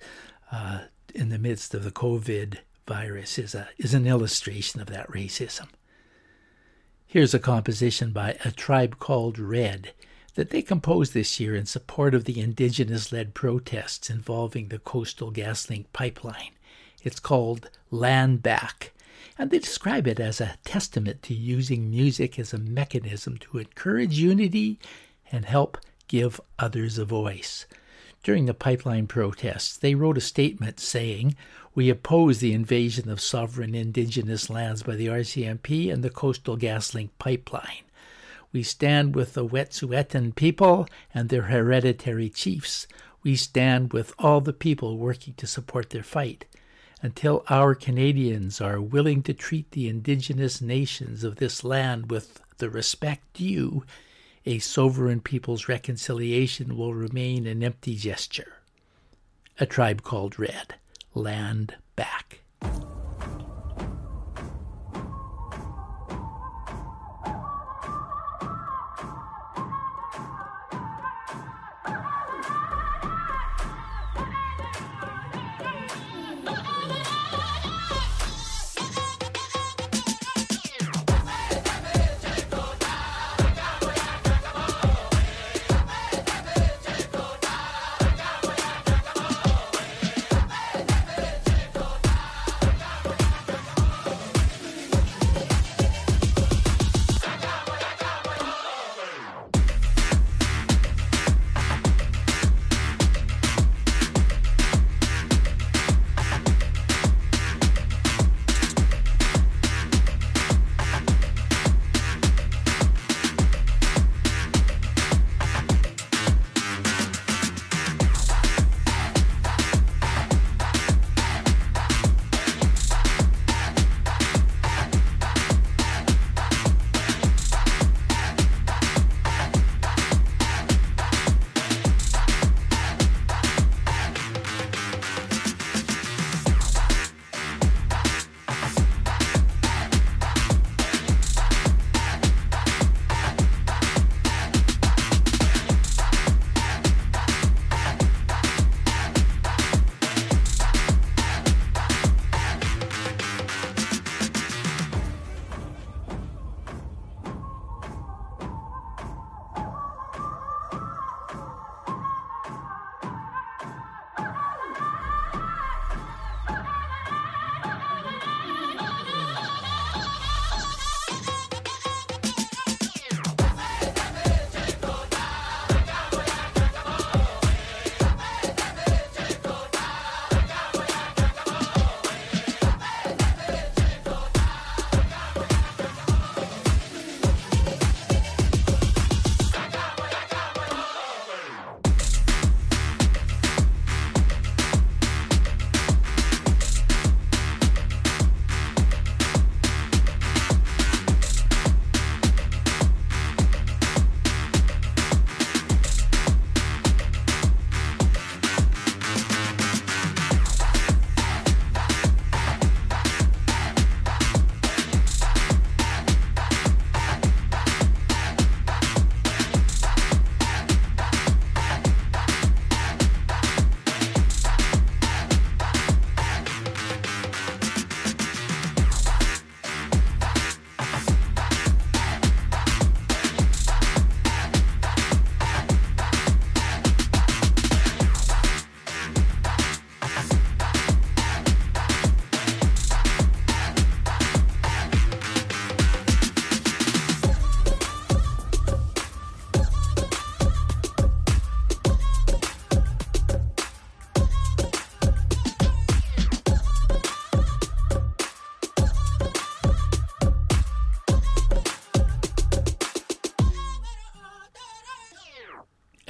uh, 0.51 0.85
in 1.15 1.29
the 1.29 1.39
midst 1.39 1.75
of 1.75 1.85
the 1.85 1.91
COVID 1.91 2.61
virus 2.89 3.39
is, 3.39 3.55
a, 3.55 3.69
is 3.77 3.93
an 3.93 4.07
illustration 4.07 4.81
of 4.81 4.87
that 4.87 5.11
racism. 5.11 5.67
Here's 7.15 7.33
a 7.33 7.39
composition 7.39 8.11
by 8.11 8.37
a 8.45 8.51
tribe 8.51 8.99
called 8.99 9.39
Red 9.39 9.93
that 10.35 10.51
they 10.51 10.63
composed 10.63 11.15
this 11.15 11.39
year 11.39 11.55
in 11.55 11.65
support 11.65 12.13
of 12.13 12.25
the 12.25 12.41
indigenous 12.41 13.13
led 13.13 13.35
protests 13.35 14.11
involving 14.11 14.67
the 14.67 14.81
Coastal 14.81 15.31
GasLink 15.31 15.85
pipeline. 15.93 16.51
It's 17.05 17.21
called 17.21 17.71
Land 17.93 18.43
Back, 18.43 18.91
and 19.39 19.53
they 19.53 19.61
describe 19.61 20.09
it 20.09 20.19
as 20.19 20.41
a 20.41 20.57
testament 20.65 21.23
to 21.23 21.35
using 21.35 21.89
music 21.89 22.37
as 22.37 22.53
a 22.53 22.59
mechanism 22.59 23.39
to 23.39 23.59
encourage 23.59 24.19
unity 24.19 24.81
and 25.31 25.45
help 25.45 25.79
give 26.09 26.41
others 26.59 26.99
a 26.99 27.05
voice. 27.05 27.65
During 28.25 28.47
the 28.47 28.55
pipeline 28.55 29.07
protests, 29.07 29.77
they 29.77 29.95
wrote 29.95 30.17
a 30.17 30.23
statement 30.23 30.81
saying, 30.81 31.37
We 31.75 31.91
oppose 31.91 32.39
the 32.39 32.55
invasion 32.55 33.11
of 33.11 33.21
sovereign 33.21 33.75
indigenous 33.75 34.49
lands 34.49 34.83
by 34.83 34.97
the 34.97 35.09
RCMP 35.09 35.93
and 35.93 36.03
the 36.03 36.09
Coastal 36.09 36.57
GasLink 36.57 37.11
pipeline. 37.19 37.85
We 38.51 38.63
stand 38.63 39.15
with 39.15 39.35
the 39.35 39.47
Wet'suwet'en 39.47 40.35
people 40.35 40.89
and 41.13 41.29
their 41.29 41.43
hereditary 41.43 42.31
chiefs. 42.31 42.87
We 43.23 43.37
stand 43.37 43.93
with 43.93 44.15
all 44.19 44.41
the 44.41 44.55
people 44.55 44.97
working 44.97 45.35
to 45.35 45.47
support 45.47 45.91
their 45.91 46.03
fight. 46.03 46.47
Until 47.03 47.45
our 47.51 47.75
Canadians 47.75 48.59
are 48.59 48.81
willing 48.81 49.23
to 49.25 49.35
treat 49.35 49.71
the 49.73 49.87
indigenous 49.87 50.63
nations 50.63 51.25
of 51.25 51.37
this 51.37 51.63
land 51.63 52.11
with 52.11 52.41
the 52.57 52.71
respect 52.71 53.35
due, 53.35 53.85
a 54.47 54.59
sovereign 54.59 55.21
people's 55.21 55.69
reconciliation 55.69 56.77
will 56.77 56.95
remain 56.95 57.47
an 57.47 57.63
empty 57.63 57.97
gesture. 57.97 58.55
A 59.59 59.67
tribe 59.67 60.03
called 60.03 60.39
Red, 60.39 60.75
land 61.15 61.77
back. 61.97 62.41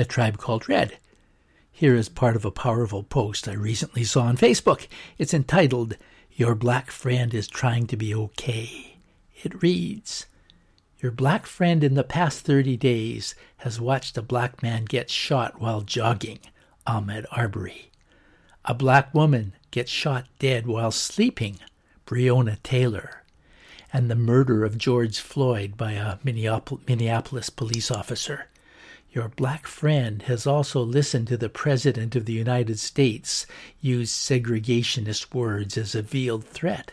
A 0.05 0.07
Tribe 0.07 0.37
Called 0.37 0.69
Red. 0.69 0.99
Here 1.73 1.95
is 1.95 2.11
part 2.11 2.37
of 2.37 2.45
a 2.45 2.51
powerful 2.51 3.03
post 3.03 3.49
I 3.49 3.55
recently 3.55 4.05
saw 4.05 4.25
on 4.25 4.37
Facebook. 4.37 4.87
It's 5.17 5.33
entitled, 5.33 5.97
Your 6.31 6.55
Black 6.55 6.91
Friend 6.91 7.33
is 7.33 7.49
Trying 7.49 7.87
to 7.87 7.97
Be 7.97 8.15
Okay. 8.15 8.99
It 9.43 9.63
reads, 9.63 10.27
Your 11.01 11.11
black 11.11 11.47
friend 11.47 11.83
in 11.83 11.95
the 11.95 12.05
past 12.05 12.41
30 12.41 12.77
days 12.77 13.35
has 13.57 13.81
watched 13.81 14.19
a 14.19 14.23
black 14.23 14.63
man 14.63 14.85
get 14.85 15.09
shot 15.09 15.59
while 15.59 15.81
jogging, 15.81 16.41
Ahmaud 16.87 17.25
Arbery. 17.33 17.91
A 18.67 18.75
black 18.75 19.15
woman 19.15 19.55
gets 19.71 19.91
shot 19.91 20.27
dead 20.39 20.67
while 20.67 20.91
sleeping, 20.91 21.61
Breonna 22.05 22.63
Taylor. 22.63 23.23
And 23.91 24.11
the 24.11 24.17
murder 24.17 24.67
of 24.67 24.77
George 24.77 25.19
Floyd 25.19 25.79
by 25.79 25.93
a 25.93 26.19
Minneapolis 26.23 27.49
police 27.49 27.91
officer. 27.91 28.49
Your 29.15 29.29
black 29.29 29.69
friend 29.69 30.23
has 30.23 30.45
also 30.45 30.83
listened 30.83 31.29
to 31.29 31.37
the 31.37 31.49
President 31.49 32.17
of 32.17 32.25
the 32.25 32.33
United 32.33 32.81
States 32.81 33.47
use 33.81 34.13
segregationist 34.13 35.33
words 35.33 35.79
as 35.79 35.95
a 35.95 36.03
veiled 36.03 36.45
threat. 36.45 36.91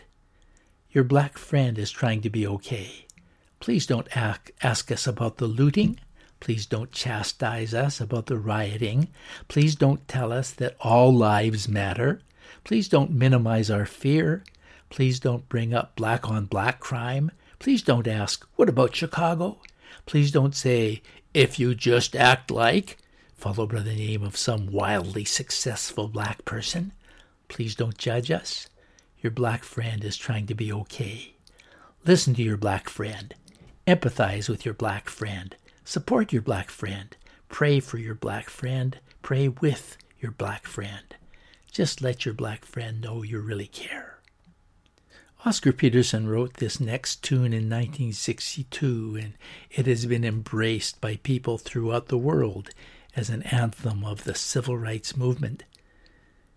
Your 0.92 1.02
black 1.02 1.36
friend 1.36 1.76
is 1.76 1.90
trying 1.90 2.20
to 2.20 2.30
be 2.30 2.46
okay. 2.46 3.06
Please 3.58 3.86
don't 3.86 4.06
ask, 4.16 4.52
ask 4.62 4.92
us 4.92 5.08
about 5.08 5.38
the 5.38 5.48
looting. 5.48 5.98
Please 6.38 6.64
don't 6.64 6.92
chastise 6.92 7.74
us 7.74 8.00
about 8.00 8.26
the 8.26 8.38
rioting. 8.38 9.08
Please 9.48 9.74
don't 9.74 10.06
tell 10.06 10.32
us 10.32 10.52
that 10.52 10.76
all 10.78 11.12
lives 11.12 11.66
matter. 11.66 12.20
Please 12.62 12.88
don't 12.88 13.10
minimize 13.10 13.68
our 13.68 13.86
fear. 13.86 14.44
Please 14.90 15.18
don't 15.18 15.48
bring 15.48 15.74
up 15.74 15.96
black 15.96 16.30
on 16.30 16.44
black 16.44 16.78
crime. 16.78 17.32
Please 17.58 17.82
don't 17.82 18.06
ask, 18.06 18.46
what 18.54 18.68
about 18.68 18.94
Chicago? 18.94 19.58
Please 20.06 20.30
don't 20.30 20.54
say, 20.54 21.02
if 21.34 21.58
you 21.58 21.74
just 21.74 22.14
act 22.14 22.50
like, 22.50 22.98
followed 23.36 23.72
by 23.72 23.80
the 23.80 23.94
name 23.94 24.22
of 24.22 24.36
some 24.36 24.66
wildly 24.66 25.24
successful 25.24 26.08
black 26.08 26.44
person. 26.44 26.92
Please 27.48 27.74
don't 27.74 27.98
judge 27.98 28.30
us. 28.30 28.68
Your 29.20 29.30
black 29.30 29.64
friend 29.64 30.04
is 30.04 30.16
trying 30.16 30.46
to 30.46 30.54
be 30.54 30.72
okay. 30.72 31.34
Listen 32.04 32.34
to 32.34 32.42
your 32.42 32.56
black 32.56 32.88
friend. 32.88 33.34
Empathize 33.86 34.48
with 34.48 34.64
your 34.64 34.74
black 34.74 35.08
friend. 35.08 35.56
Support 35.84 36.32
your 36.32 36.42
black 36.42 36.70
friend. 36.70 37.16
Pray 37.48 37.80
for 37.80 37.98
your 37.98 38.14
black 38.14 38.48
friend. 38.48 38.98
Pray 39.22 39.48
with 39.48 39.96
your 40.20 40.32
black 40.32 40.66
friend. 40.66 41.16
Just 41.70 42.02
let 42.02 42.24
your 42.24 42.34
black 42.34 42.64
friend 42.64 43.00
know 43.00 43.22
you 43.22 43.40
really 43.40 43.66
care. 43.66 44.11
Oscar 45.44 45.72
Peterson 45.72 46.28
wrote 46.28 46.54
this 46.54 46.78
next 46.78 47.20
tune 47.24 47.52
in 47.52 47.68
1962, 47.68 49.18
and 49.20 49.32
it 49.72 49.86
has 49.86 50.06
been 50.06 50.24
embraced 50.24 51.00
by 51.00 51.16
people 51.16 51.58
throughout 51.58 52.06
the 52.06 52.16
world 52.16 52.70
as 53.16 53.28
an 53.28 53.42
anthem 53.42 54.04
of 54.04 54.22
the 54.22 54.36
civil 54.36 54.78
rights 54.78 55.16
movement. 55.16 55.64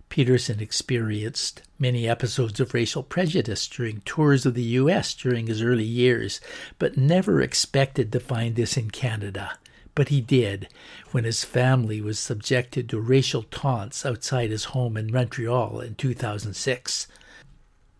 Peterson 0.10 0.60
experienced 0.60 1.64
many 1.80 2.08
episodes 2.08 2.60
of 2.60 2.76
racial 2.76 3.02
prejudice 3.02 3.68
during 3.68 4.02
tours 4.02 4.46
of 4.46 4.54
the 4.54 4.62
U.S. 4.62 5.16
during 5.16 5.48
his 5.48 5.64
early 5.64 5.84
years, 5.84 6.40
but 6.78 6.96
never 6.96 7.42
expected 7.42 8.12
to 8.12 8.20
find 8.20 8.56
this 8.56 8.78
in 8.78 8.92
Canada. 8.92 9.58
But 9.96 10.10
he 10.10 10.22
did 10.22 10.68
when 11.10 11.24
his 11.24 11.44
family 11.44 12.02
was 12.02 12.20
subjected 12.20 12.88
to 12.90 13.00
racial 13.00 13.42
taunts 13.42 14.06
outside 14.06 14.52
his 14.52 14.66
home 14.66 14.96
in 14.96 15.12
Montreal 15.12 15.80
in 15.80 15.96
2006. 15.96 17.08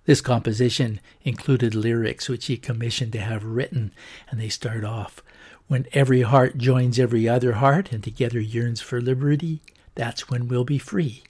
This 0.06 0.22
composition 0.22 1.00
included 1.24 1.74
lyrics 1.74 2.30
which 2.30 2.46
he 2.46 2.58
commissioned 2.58 3.12
to 3.14 3.20
have 3.20 3.44
written, 3.44 3.92
and 4.30 4.40
they 4.40 4.50
start 4.50 4.84
off 4.84 5.22
When 5.68 5.88
every 5.94 6.22
heart 6.22 6.58
joins 6.58 7.00
every 7.00 7.28
other 7.28 7.54
heart 7.54 7.92
and 7.92 8.04
together 8.04 8.40
yearns 8.40 8.82
for 8.82 9.02
liberty, 9.02 9.62
that's 9.96 10.30
when 10.30 10.48
we'll 10.48 10.64
be 10.64 10.78
free. 10.78 11.24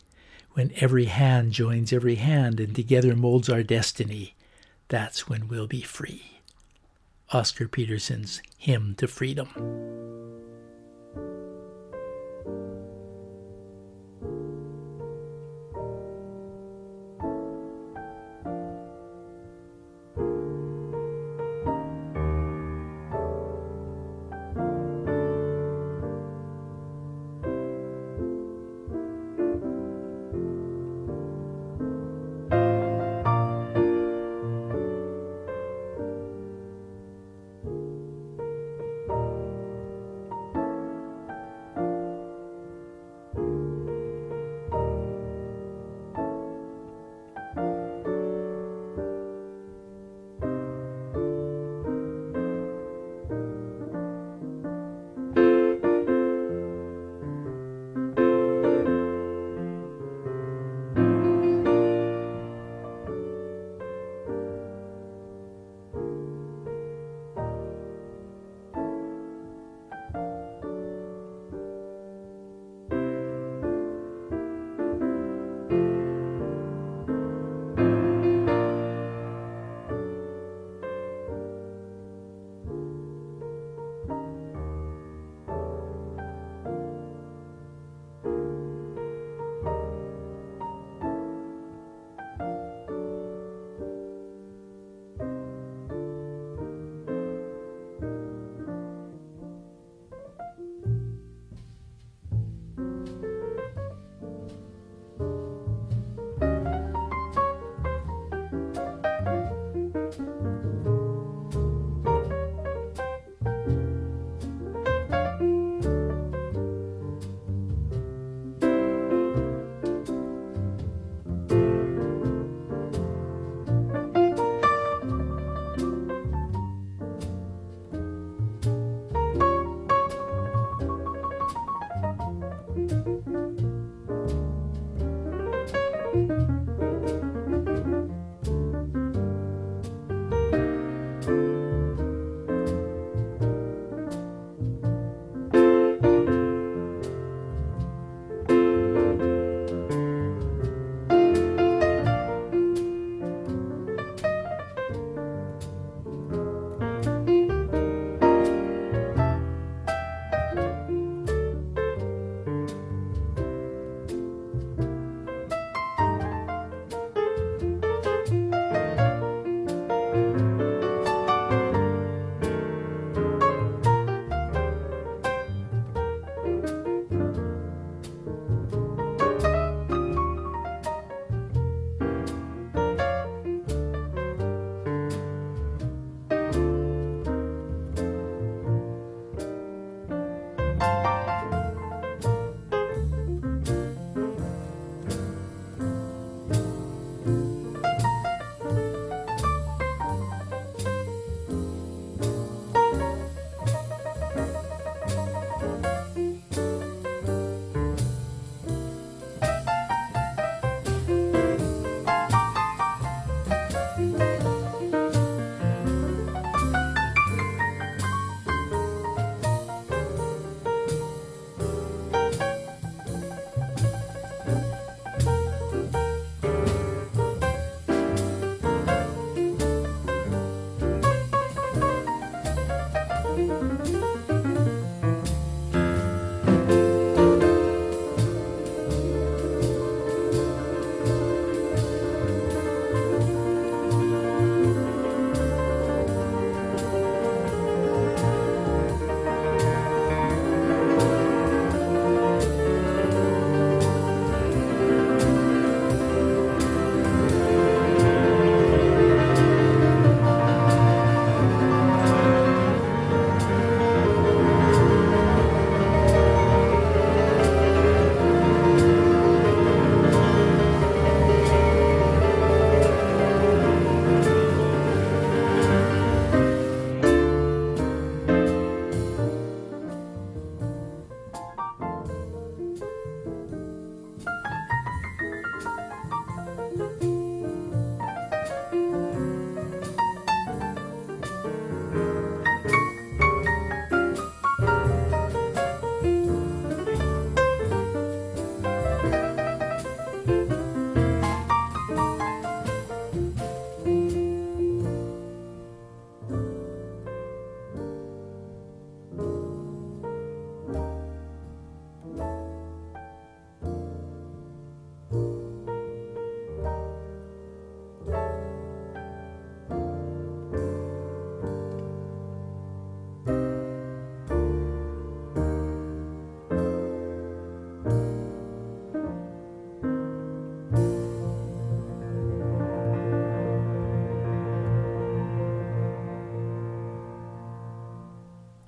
When 0.53 0.73
every 0.77 1.05
hand 1.05 1.53
joins 1.53 1.93
every 1.93 2.15
hand 2.15 2.59
and 2.59 2.75
together 2.75 3.15
molds 3.15 3.49
our 3.49 3.63
destiny, 3.63 4.35
that's 4.89 5.29
when 5.29 5.47
we'll 5.47 5.67
be 5.67 5.81
free. 5.81 6.41
Oscar 7.31 7.67
Peterson's 7.67 8.41
Hymn 8.57 8.95
to 8.95 9.07
Freedom. 9.07 10.24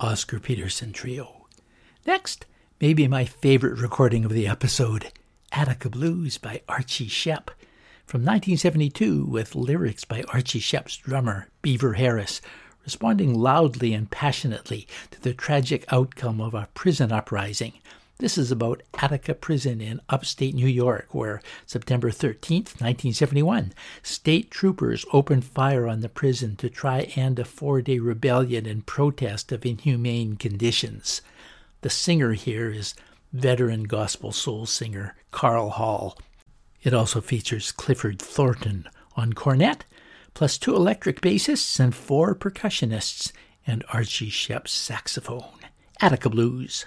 Oscar 0.00 0.38
Peterson 0.38 0.92
Trio. 0.92 1.46
Next, 2.06 2.46
maybe 2.80 3.08
my 3.08 3.24
favorite 3.24 3.78
recording 3.78 4.24
of 4.24 4.32
the 4.32 4.46
episode, 4.46 5.10
Attica 5.50 5.90
Blues 5.90 6.38
by 6.38 6.62
Archie 6.68 7.08
Shepp 7.08 7.48
from 8.06 8.20
1972 8.22 9.24
with 9.24 9.56
lyrics 9.56 10.04
by 10.04 10.22
Archie 10.32 10.60
Shepp's 10.60 10.96
drummer, 10.96 11.48
Beaver 11.62 11.94
Harris, 11.94 12.40
responding 12.84 13.34
loudly 13.34 13.92
and 13.92 14.10
passionately 14.10 14.86
to 15.10 15.20
the 15.20 15.34
tragic 15.34 15.84
outcome 15.92 16.40
of 16.40 16.54
a 16.54 16.68
prison 16.74 17.10
uprising 17.10 17.72
this 18.20 18.36
is 18.36 18.50
about 18.50 18.82
Attica 18.94 19.32
Prison 19.32 19.80
in 19.80 20.00
upstate 20.08 20.52
New 20.52 20.66
York, 20.66 21.14
where 21.14 21.40
September 21.66 22.10
13, 22.10 22.62
1971, 22.62 23.72
state 24.02 24.50
troopers 24.50 25.04
opened 25.12 25.44
fire 25.44 25.86
on 25.86 26.00
the 26.00 26.08
prison 26.08 26.56
to 26.56 26.68
try 26.68 27.12
and 27.14 27.38
a 27.38 27.44
four 27.44 27.80
day 27.80 28.00
rebellion 28.00 28.66
in 28.66 28.82
protest 28.82 29.52
of 29.52 29.64
inhumane 29.64 30.34
conditions. 30.34 31.22
The 31.82 31.90
singer 31.90 32.32
here 32.32 32.72
is 32.72 32.96
veteran 33.32 33.84
gospel 33.84 34.32
soul 34.32 34.66
singer 34.66 35.14
Carl 35.30 35.70
Hall. 35.70 36.18
It 36.82 36.92
also 36.92 37.20
features 37.20 37.70
Clifford 37.70 38.18
Thornton 38.20 38.88
on 39.16 39.32
cornet, 39.32 39.84
plus 40.34 40.58
two 40.58 40.74
electric 40.74 41.20
bassists 41.20 41.78
and 41.78 41.94
four 41.94 42.34
percussionists, 42.34 43.30
and 43.64 43.84
Archie 43.92 44.28
Shepp's 44.28 44.72
saxophone. 44.72 45.60
Attica 46.00 46.28
Blues. 46.28 46.86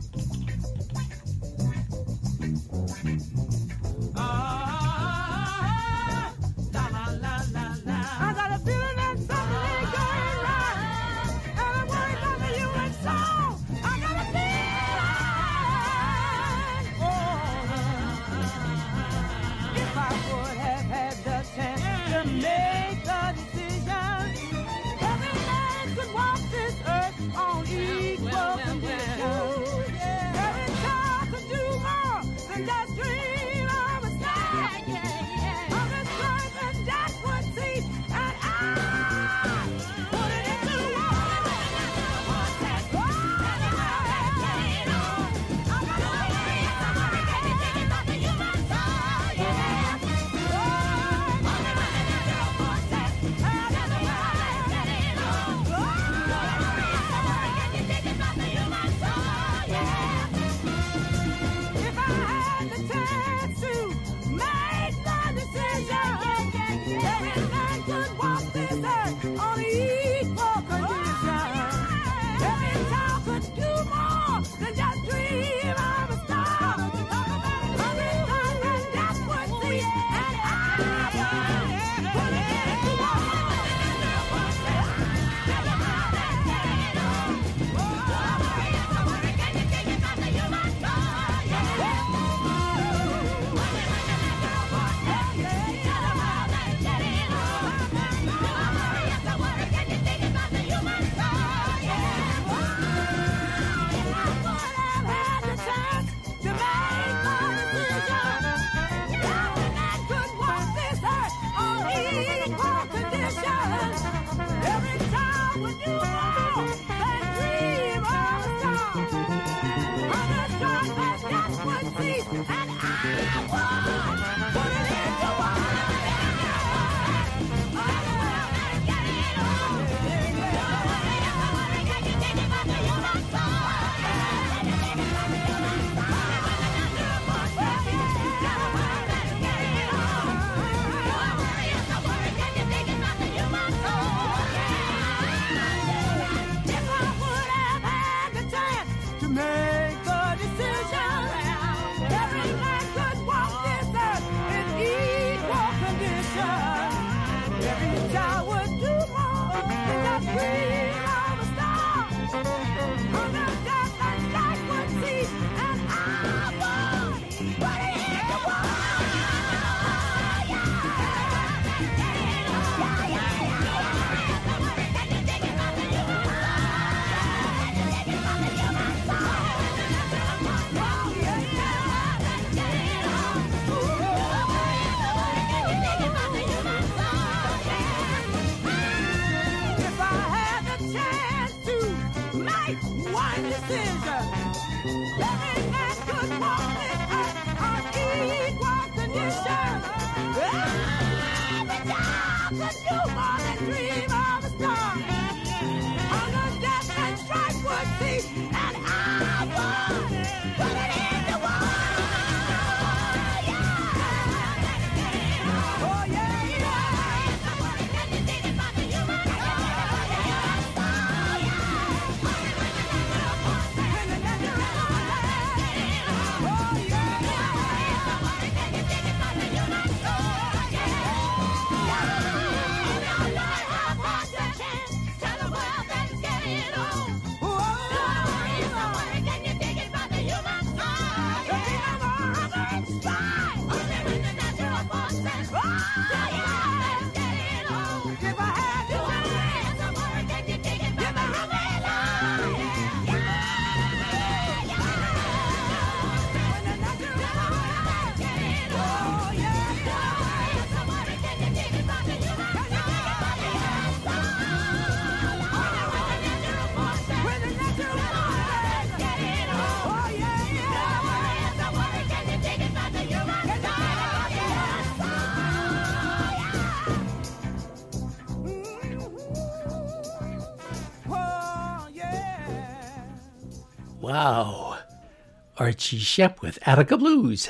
Archie 285.93 286.33
with 286.41 286.57
Attica 286.65 286.95
Blues. 286.95 287.49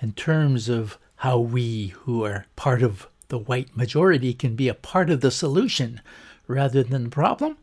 In 0.00 0.12
terms 0.12 0.70
of 0.70 0.96
how 1.16 1.38
we, 1.38 1.88
who 1.88 2.24
are 2.24 2.46
part 2.56 2.82
of 2.82 3.08
the 3.28 3.36
white 3.36 3.76
majority, 3.76 4.32
can 4.32 4.56
be 4.56 4.68
a 4.68 4.74
part 4.74 5.10
of 5.10 5.20
the 5.20 5.30
solution 5.30 6.00
rather 6.46 6.82
than 6.82 7.04
the 7.04 7.10
problem, 7.10 7.58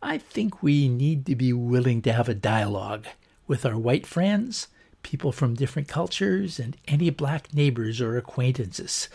I 0.00 0.18
think 0.18 0.62
we 0.62 0.88
need 0.88 1.26
to 1.26 1.34
be 1.34 1.52
willing 1.52 2.00
to 2.02 2.12
have 2.12 2.28
a 2.28 2.34
dialogue 2.34 3.06
with 3.48 3.66
our 3.66 3.76
white 3.76 4.06
friends, 4.06 4.68
people 5.02 5.32
from 5.32 5.54
different 5.54 5.88
cultures, 5.88 6.60
and 6.60 6.76
any 6.86 7.10
black 7.10 7.52
neighbors 7.52 8.00
or 8.00 8.16
acquaintances. 8.16 9.08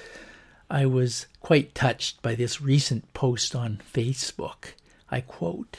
I 0.70 0.86
was 0.86 1.28
quite 1.40 1.74
touched 1.74 2.22
by 2.22 2.36
this 2.36 2.60
recent 2.60 3.14
post 3.14 3.56
on 3.56 3.82
Facebook. 3.94 4.74
I 5.10 5.22
quote, 5.22 5.78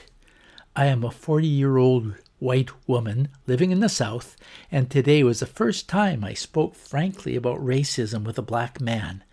I 0.75 0.87
am 0.87 1.05
a 1.05 1.11
40 1.11 1.47
year 1.47 1.77
old 1.77 2.15
white 2.39 2.71
woman 2.89 3.29
living 3.47 3.71
in 3.71 3.81
the 3.81 3.89
South, 3.89 4.37
and 4.71 4.91
today 4.91 5.23
was 5.23 5.41
the 5.41 5.47
first 5.47 5.89
time 5.89 6.25
I 6.25 6.35
spoke 6.35 6.75
frankly 6.75 7.37
about 7.37 7.65
racism 7.65 8.25
with 8.25 8.39
a 8.39 8.43
black 8.43 8.81
man. 8.81 9.25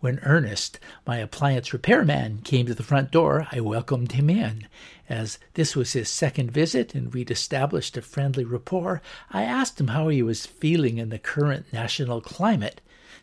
When 0.00 0.18
Ernest, 0.24 0.80
my 1.06 1.18
appliance 1.18 1.72
repairman, 1.72 2.38
came 2.42 2.66
to 2.66 2.74
the 2.74 2.82
front 2.82 3.12
door, 3.12 3.46
I 3.52 3.60
welcomed 3.60 4.12
him 4.12 4.28
in. 4.28 4.66
As 5.08 5.38
this 5.54 5.76
was 5.76 5.92
his 5.92 6.08
second 6.08 6.50
visit 6.50 6.92
and 6.94 7.14
we'd 7.14 7.30
established 7.30 7.96
a 7.96 8.02
friendly 8.02 8.44
rapport, 8.44 9.00
I 9.30 9.44
asked 9.44 9.80
him 9.80 9.88
how 9.88 10.08
he 10.08 10.20
was 10.20 10.44
feeling 10.44 10.98
in 10.98 11.10
the 11.10 11.20
current 11.20 11.72
national 11.72 12.20
climate. 12.20 12.80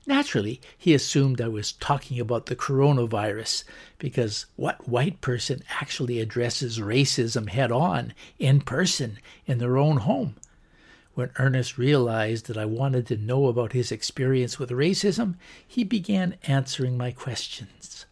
Naturally, 0.08 0.60
he 0.78 0.94
assumed 0.94 1.42
I 1.42 1.48
was 1.48 1.74
talking 1.74 2.20
about 2.20 2.48
the 2.48 2.56
coronavirus, 2.56 3.64
because 3.98 4.46
what 4.56 4.88
white 4.88 5.22
person 5.22 5.62
actually 5.80 6.20
addresses 6.20 6.80
racism 6.80 7.50
head 7.50 7.72
on, 7.72 8.14
in 8.40 8.62
person, 8.62 9.20
in 9.46 9.58
their 9.60 9.78
own 9.78 9.98
home? 9.98 10.36
When 11.14 11.32
Ernest 11.38 11.78
realized 11.78 12.48
that 12.48 12.58
I 12.58 12.66
wanted 12.66 13.06
to 13.08 13.18
know 13.18 13.48
about 13.48 13.74
his 13.74 13.92
experience 13.92 14.58
with 14.58 14.70
racism, 14.70 15.36
he 15.68 15.84
began 15.84 16.38
answering 16.44 16.98
my 16.98 17.12
questions. 17.12 18.06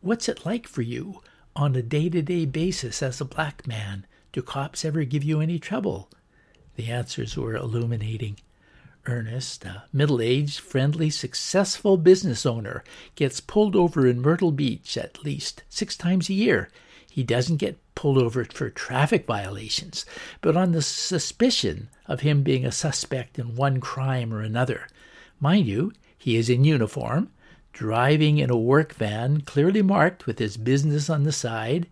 What's 0.00 0.28
it 0.28 0.44
like 0.44 0.66
for 0.66 0.82
you 0.82 1.22
on 1.54 1.76
a 1.76 1.82
day 1.82 2.08
to 2.08 2.20
day 2.20 2.46
basis 2.46 3.02
as 3.02 3.20
a 3.20 3.24
black 3.24 3.66
man? 3.66 4.06
Do 4.32 4.42
cops 4.42 4.84
ever 4.84 5.04
give 5.04 5.24
you 5.24 5.40
any 5.40 5.58
trouble? 5.58 6.10
The 6.76 6.88
answers 6.88 7.36
were 7.36 7.54
illuminating. 7.54 8.38
Ernest, 9.08 9.64
a 9.64 9.84
middle 9.90 10.20
aged, 10.20 10.60
friendly, 10.60 11.08
successful 11.08 11.96
business 11.96 12.44
owner, 12.44 12.84
gets 13.14 13.40
pulled 13.40 13.74
over 13.74 14.06
in 14.06 14.20
Myrtle 14.20 14.52
Beach 14.52 14.98
at 14.98 15.24
least 15.24 15.62
six 15.70 15.96
times 15.96 16.28
a 16.28 16.34
year. 16.34 16.68
He 17.10 17.24
doesn't 17.24 17.56
get 17.56 17.78
pulled 17.94 18.18
over 18.18 18.44
for 18.44 18.68
traffic 18.68 19.26
violations, 19.26 20.04
but 20.42 20.58
on 20.58 20.72
the 20.72 20.82
suspicion 20.82 21.88
of 22.06 22.20
him 22.20 22.42
being 22.42 22.66
a 22.66 22.70
suspect 22.70 23.38
in 23.38 23.56
one 23.56 23.80
crime 23.80 24.32
or 24.32 24.42
another. 24.42 24.86
Mind 25.40 25.66
you, 25.66 25.92
he 26.16 26.36
is 26.36 26.50
in 26.50 26.64
uniform, 26.64 27.30
driving 27.72 28.36
in 28.38 28.50
a 28.50 28.58
work 28.58 28.92
van 28.92 29.40
clearly 29.40 29.80
marked 29.80 30.26
with 30.26 30.38
his 30.38 30.58
business 30.58 31.08
on 31.08 31.22
the 31.22 31.32
side. 31.32 31.88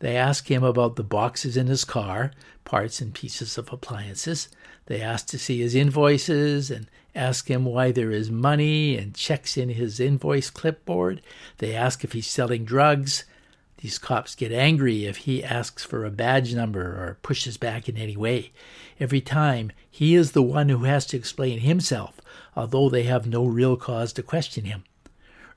They 0.00 0.14
ask 0.14 0.50
him 0.50 0.62
about 0.62 0.96
the 0.96 1.04
boxes 1.04 1.56
in 1.56 1.68
his 1.68 1.84
car, 1.84 2.32
parts 2.64 3.00
and 3.00 3.14
pieces 3.14 3.56
of 3.56 3.72
appliances. 3.72 4.48
They 4.90 5.02
ask 5.02 5.28
to 5.28 5.38
see 5.38 5.60
his 5.60 5.76
invoices 5.76 6.68
and 6.68 6.90
ask 7.14 7.48
him 7.48 7.64
why 7.64 7.92
there 7.92 8.10
is 8.10 8.28
money 8.28 8.96
and 8.96 9.14
checks 9.14 9.56
in 9.56 9.68
his 9.68 10.00
invoice 10.00 10.50
clipboard. 10.50 11.22
They 11.58 11.76
ask 11.76 12.02
if 12.02 12.10
he's 12.10 12.26
selling 12.26 12.64
drugs. 12.64 13.22
These 13.76 14.00
cops 14.00 14.34
get 14.34 14.50
angry 14.50 15.04
if 15.04 15.18
he 15.18 15.44
asks 15.44 15.84
for 15.84 16.04
a 16.04 16.10
badge 16.10 16.56
number 16.56 16.82
or 16.82 17.18
pushes 17.22 17.56
back 17.56 17.88
in 17.88 17.96
any 17.96 18.16
way. 18.16 18.50
Every 18.98 19.20
time, 19.20 19.70
he 19.88 20.16
is 20.16 20.32
the 20.32 20.42
one 20.42 20.68
who 20.68 20.82
has 20.82 21.06
to 21.06 21.16
explain 21.16 21.60
himself, 21.60 22.20
although 22.56 22.90
they 22.90 23.04
have 23.04 23.28
no 23.28 23.44
real 23.44 23.76
cause 23.76 24.12
to 24.14 24.24
question 24.24 24.64
him. 24.64 24.82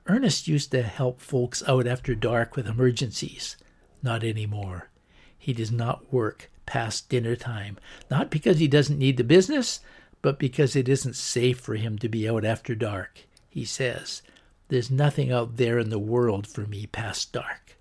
Ernest 0.06 0.46
used 0.46 0.70
to 0.70 0.84
help 0.84 1.20
folks 1.20 1.60
out 1.66 1.88
after 1.88 2.14
dark 2.14 2.54
with 2.54 2.68
emergencies. 2.68 3.56
Not 4.00 4.22
anymore. 4.22 4.90
He 5.36 5.52
does 5.52 5.72
not 5.72 6.12
work 6.12 6.52
past 6.66 7.08
dinner 7.08 7.36
time, 7.36 7.78
not 8.10 8.30
because 8.30 8.58
he 8.58 8.68
doesn't 8.68 8.98
need 8.98 9.16
the 9.16 9.24
business, 9.24 9.80
but 10.22 10.38
because 10.38 10.74
it 10.74 10.88
isn't 10.88 11.16
safe 11.16 11.60
for 11.60 11.74
him 11.74 11.98
to 11.98 12.08
be 12.08 12.28
out 12.28 12.44
after 12.44 12.74
dark. 12.74 13.20
He 13.50 13.64
says, 13.64 14.22
There's 14.68 14.90
nothing 14.90 15.30
out 15.30 15.56
there 15.56 15.78
in 15.78 15.90
the 15.90 15.98
world 15.98 16.46
for 16.46 16.62
me 16.62 16.86
past 16.86 17.32
dark. 17.32 17.76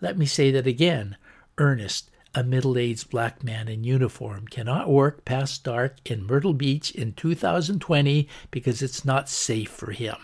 Let 0.00 0.18
me 0.18 0.26
say 0.26 0.50
that 0.50 0.66
again. 0.66 1.16
Ernest, 1.58 2.10
a 2.34 2.42
middle 2.42 2.76
aged 2.76 3.10
black 3.10 3.44
man 3.44 3.68
in 3.68 3.84
uniform, 3.84 4.48
cannot 4.48 4.90
work 4.90 5.24
past 5.24 5.62
dark 5.62 5.98
in 6.10 6.26
Myrtle 6.26 6.54
Beach 6.54 6.90
in 6.90 7.12
2020 7.12 8.28
because 8.50 8.82
it's 8.82 9.04
not 9.04 9.28
safe 9.28 9.70
for 9.70 9.92
him. 9.92 10.16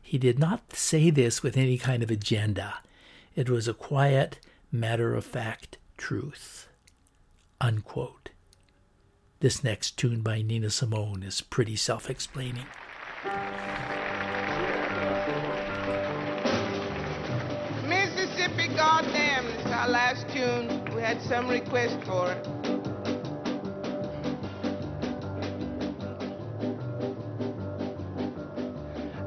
He 0.00 0.18
did 0.18 0.38
not 0.38 0.74
say 0.74 1.10
this 1.10 1.42
with 1.42 1.56
any 1.56 1.78
kind 1.78 2.02
of 2.02 2.10
agenda. 2.10 2.80
It 3.36 3.48
was 3.48 3.68
a 3.68 3.74
quiet, 3.74 4.40
matter 4.70 5.14
of 5.14 5.24
fact 5.24 5.78
truth. 5.96 6.68
Unquote. 7.62 8.30
This 9.38 9.62
next 9.62 9.96
tune 9.96 10.20
by 10.20 10.42
Nina 10.42 10.68
Simone 10.68 11.22
is 11.22 11.40
pretty 11.42 11.76
self 11.76 12.10
explaining. 12.10 12.66
Mississippi, 17.86 18.66
goddamn, 18.74 19.46
is 19.46 19.66
our 19.66 19.88
last 19.88 20.28
tune. 20.30 20.84
We 20.92 21.02
had 21.02 21.22
some 21.22 21.48
request 21.48 21.98
for 22.04 22.32
it. 22.32 22.48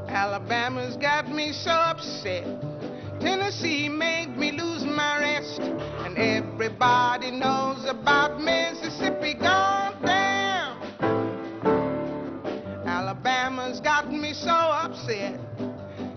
Alabama's 0.09 0.97
got 0.97 1.31
me 1.31 1.53
so 1.53 1.71
upset. 1.71 2.43
Tennessee 3.21 3.87
made 3.87 4.35
me 4.35 4.51
lose 4.51 4.83
my 4.83 5.21
rest. 5.21 5.61
Everybody 6.17 7.29
knows 7.29 7.83
about 7.89 8.39
Mississippi, 8.39 9.33
goddamn. 9.33 10.79
Alabama's 12.87 13.81
got 13.81 14.09
me 14.09 14.31
so 14.31 14.49
upset. 14.49 15.37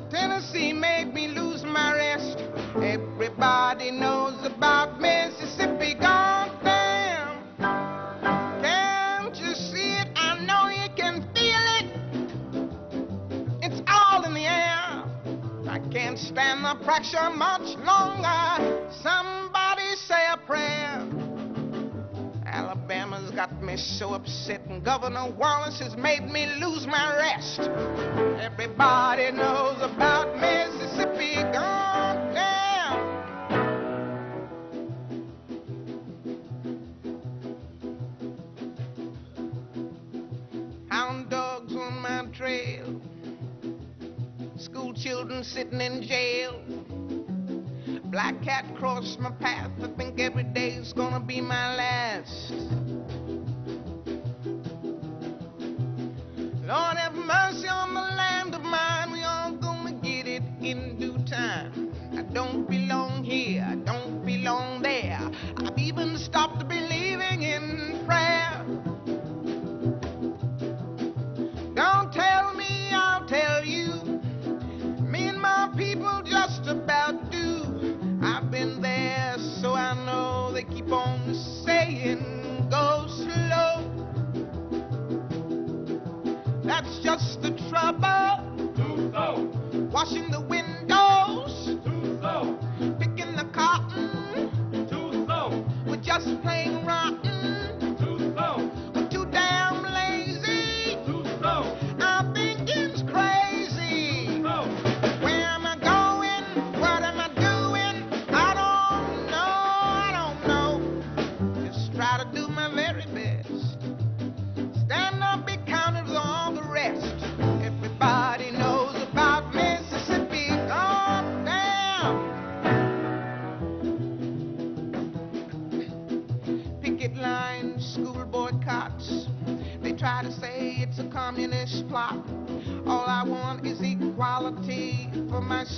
Tennessee 0.09 0.73
made 0.73 1.13
me 1.13 1.27
lose 1.27 1.65
my 1.65 1.95
rest. 1.95 2.39
Everybody 2.77 3.91
knows 3.91 4.39
about 4.47 5.01
Mississippi, 5.01 5.95
goddamn. 5.95 7.43
Can't 8.63 9.37
you 9.37 9.53
see 9.55 9.99
it? 9.99 10.09
I 10.15 10.39
know 10.47 10.69
you 10.69 10.89
can 10.95 11.23
feel 11.35 11.65
it. 11.81 11.87
It's 13.65 13.83
all 13.89 14.23
in 14.23 14.35
the 14.35 14.47
air. 14.47 15.03
I 15.69 15.81
can't 15.93 16.17
stand 16.17 16.65
the 16.65 16.77
pressure 16.85 17.31
much 17.31 17.77
longer. 17.79 18.87
Somebody 19.03 19.38
say 20.09 20.27
a 20.33 20.39
prayer. 20.39 21.07
Alabama's 22.47 23.31
got 23.33 23.63
me 23.63 23.77
so 23.77 24.15
upset, 24.15 24.63
and 24.71 24.83
Governor 24.83 25.31
Wallace 25.33 25.81
has 25.81 25.99
made 25.99 26.23
me 26.23 26.47
lose 26.59 26.87
my 26.87 27.15
rest. 27.15 27.61
Everybody 28.41 29.31
knows 29.33 29.77
about 29.83 30.35
Mississippi, 30.41 31.35
goddamn. 31.53 32.39
Hound 40.89 41.29
dogs 41.29 41.75
on 41.75 42.01
my 42.01 42.25
trail, 42.35 42.99
school 44.57 44.95
children 44.95 45.45
sitting 45.45 45.83
in 45.83 46.03
jail. 46.03 46.59
Black 48.11 48.43
cat 48.43 48.65
crossed 48.75 49.21
my 49.21 49.31
path. 49.31 49.71
I 49.83 49.89
think 49.89 50.19
every 50.19 50.45
day's 50.45 50.95
gonna 50.95 51.21
be 51.21 51.43
my 51.43 51.77
last. 51.77 53.08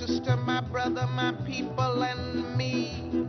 Sister, 0.07 0.35
my 0.35 0.63
brother, 0.63 1.07
my 1.09 1.31
people, 1.45 2.03
and 2.03 2.57
me. 2.57 3.27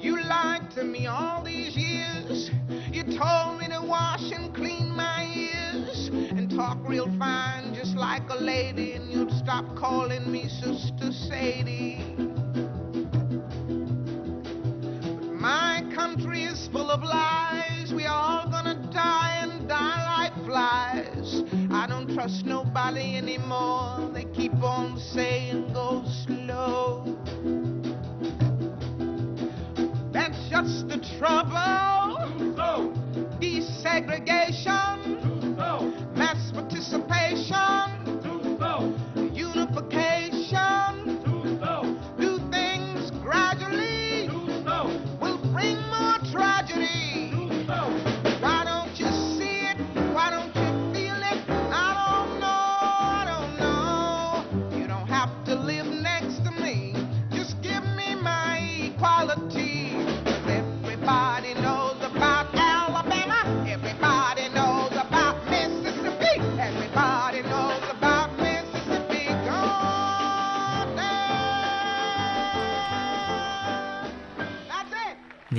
You 0.00 0.22
lied 0.22 0.70
to 0.76 0.82
me 0.82 1.06
all 1.06 1.44
these 1.44 1.76
years. 1.76 2.50
You 2.90 3.02
told 3.02 3.58
me 3.58 3.68
to 3.68 3.82
wash 3.84 4.32
and 4.32 4.54
clean 4.54 4.96
my 4.96 5.30
ears 5.36 6.08
and 6.08 6.50
talk 6.50 6.78
real 6.88 7.10
fine, 7.18 7.74
just 7.74 7.94
like 7.94 8.22
a 8.30 8.36
lady, 8.36 8.92
and 8.92 9.12
you'd 9.12 9.30
stop 9.32 9.76
calling 9.76 10.32
me 10.32 10.48
Sister 10.48 11.12
Sadie. 11.12 12.16
But 15.20 15.34
my 15.34 15.84
country 15.94 16.44
is 16.44 16.66
full 16.72 16.90
of 16.90 17.02
lies. 17.02 17.92
We 17.92 18.06
are 18.06 18.40
all 18.40 18.50
gonna 18.50 18.90
die 18.90 19.36
and 19.42 19.68
die 19.68 20.02
like 20.16 20.46
flies. 20.46 21.42
I 21.70 21.86
don't 21.86 22.08
trust 22.14 22.46
nobody 22.84 23.16
anymore. 23.16 24.10
They 24.12 24.24
keep 24.24 24.54
on 24.62 24.98
saying 24.98 25.72
go 25.72 26.04
slow. 26.26 27.04
That's 30.12 30.48
just 30.50 30.88
the 30.88 30.98
trouble. 31.18 32.18
Desegregation, 33.40 34.81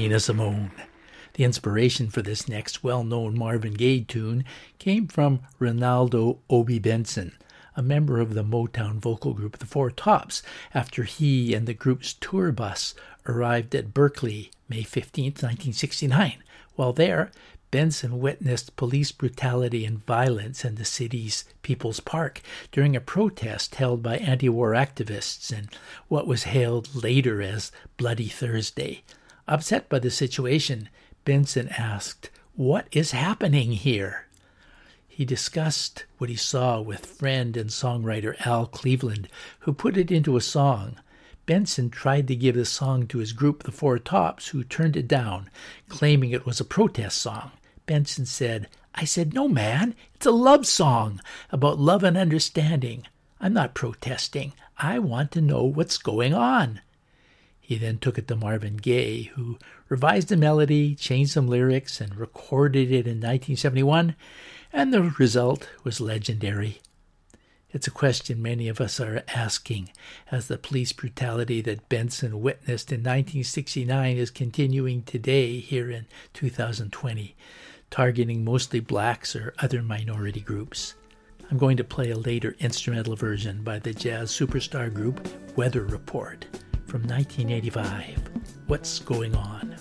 Nina 0.03 0.19
Simone. 0.19 0.71
The 1.35 1.45
inspiration 1.45 2.09
for 2.09 2.21
this 2.21 2.49
next 2.49 2.83
well 2.83 3.05
known 3.05 3.39
Marvin 3.39 3.73
Gaye 3.73 4.01
tune 4.01 4.43
came 4.77 5.07
from 5.07 5.39
Renaldo 5.59 6.39
Obie 6.49 6.77
Benson, 6.77 7.37
a 7.77 7.81
member 7.81 8.19
of 8.19 8.33
the 8.33 8.43
Motown 8.43 8.99
vocal 8.99 9.33
group 9.33 9.59
The 9.59 9.65
Four 9.65 9.91
Tops, 9.91 10.43
after 10.73 11.03
he 11.03 11.53
and 11.53 11.65
the 11.65 11.73
group's 11.73 12.11
tour 12.11 12.51
bus 12.51 12.95
arrived 13.25 13.73
at 13.73 13.93
Berkeley 13.93 14.51
May 14.67 14.83
15, 14.83 15.27
1969. 15.27 16.43
While 16.75 16.91
there, 16.91 17.31
Benson 17.71 18.19
witnessed 18.19 18.75
police 18.75 19.13
brutality 19.13 19.85
and 19.85 20.05
violence 20.05 20.65
in 20.65 20.75
the 20.75 20.83
city's 20.83 21.45
People's 21.61 22.01
Park 22.01 22.41
during 22.73 22.93
a 22.93 22.99
protest 22.99 23.75
held 23.75 24.03
by 24.03 24.17
anti 24.17 24.49
war 24.49 24.71
activists 24.71 25.57
in 25.57 25.69
what 26.09 26.27
was 26.27 26.43
hailed 26.43 26.93
later 26.93 27.41
as 27.41 27.71
Bloody 27.95 28.27
Thursday. 28.27 29.01
Upset 29.47 29.89
by 29.89 29.99
the 29.99 30.09
situation, 30.09 30.89
Benson 31.25 31.67
asked, 31.69 32.29
What 32.55 32.87
is 32.91 33.11
happening 33.11 33.73
here? 33.73 34.27
He 35.07 35.25
discussed 35.25 36.05
what 36.17 36.29
he 36.29 36.35
saw 36.35 36.79
with 36.79 37.05
friend 37.05 37.55
and 37.57 37.69
songwriter 37.69 38.35
Al 38.45 38.65
Cleveland, 38.65 39.27
who 39.59 39.73
put 39.73 39.97
it 39.97 40.11
into 40.11 40.37
a 40.37 40.41
song. 40.41 40.97
Benson 41.45 41.89
tried 41.89 42.27
to 42.29 42.35
give 42.35 42.55
the 42.55 42.65
song 42.65 43.05
to 43.07 43.17
his 43.17 43.33
group, 43.33 43.63
the 43.63 43.71
Four 43.71 43.99
Tops, 43.99 44.47
who 44.47 44.63
turned 44.63 44.95
it 44.95 45.07
down, 45.07 45.49
claiming 45.89 46.31
it 46.31 46.45
was 46.45 46.59
a 46.61 46.65
protest 46.65 47.17
song. 47.17 47.51
Benson 47.85 48.25
said, 48.25 48.69
I 48.95 49.03
said, 49.03 49.33
No, 49.33 49.49
man, 49.49 49.93
it's 50.15 50.25
a 50.25 50.31
love 50.31 50.65
song 50.65 51.19
about 51.51 51.79
love 51.79 52.03
and 52.03 52.17
understanding. 52.17 53.05
I'm 53.41 53.53
not 53.53 53.75
protesting. 53.75 54.53
I 54.77 54.99
want 54.99 55.31
to 55.33 55.41
know 55.41 55.63
what's 55.63 55.97
going 55.97 56.33
on. 56.33 56.79
He 57.65 57.77
then 57.77 57.97
took 57.97 58.17
it 58.17 58.27
to 58.27 58.35
Marvin 58.35 58.75
Gaye, 58.75 59.31
who 59.35 59.57
revised 59.87 60.27
the 60.27 60.35
melody, 60.35 60.95
changed 60.95 61.31
some 61.31 61.47
lyrics, 61.47 62.01
and 62.01 62.13
recorded 62.13 62.91
it 62.91 63.07
in 63.07 63.21
1971, 63.21 64.17
and 64.73 64.93
the 64.93 65.13
result 65.17 65.69
was 65.85 66.01
legendary. 66.01 66.81
It's 67.71 67.87
a 67.87 67.91
question 67.91 68.41
many 68.41 68.67
of 68.67 68.81
us 68.81 68.99
are 68.99 69.23
asking 69.33 69.91
as 70.29 70.49
the 70.49 70.57
police 70.57 70.91
brutality 70.91 71.61
that 71.61 71.87
Benson 71.87 72.41
witnessed 72.41 72.91
in 72.91 72.99
1969 72.99 74.17
is 74.17 74.29
continuing 74.29 75.03
today 75.03 75.59
here 75.59 75.89
in 75.89 76.07
2020, 76.33 77.33
targeting 77.89 78.43
mostly 78.43 78.81
blacks 78.81 79.37
or 79.37 79.53
other 79.59 79.81
minority 79.81 80.41
groups. 80.41 80.95
I'm 81.49 81.57
going 81.57 81.77
to 81.77 81.85
play 81.85 82.09
a 82.09 82.17
later 82.17 82.57
instrumental 82.59 83.15
version 83.15 83.63
by 83.63 83.79
the 83.79 83.93
jazz 83.93 84.31
superstar 84.31 84.93
group 84.93 85.25
Weather 85.55 85.85
Report 85.85 86.45
from 86.93 87.01
1985. 87.07 88.19
What's 88.67 88.99
going 88.99 89.35
on? 89.35 89.72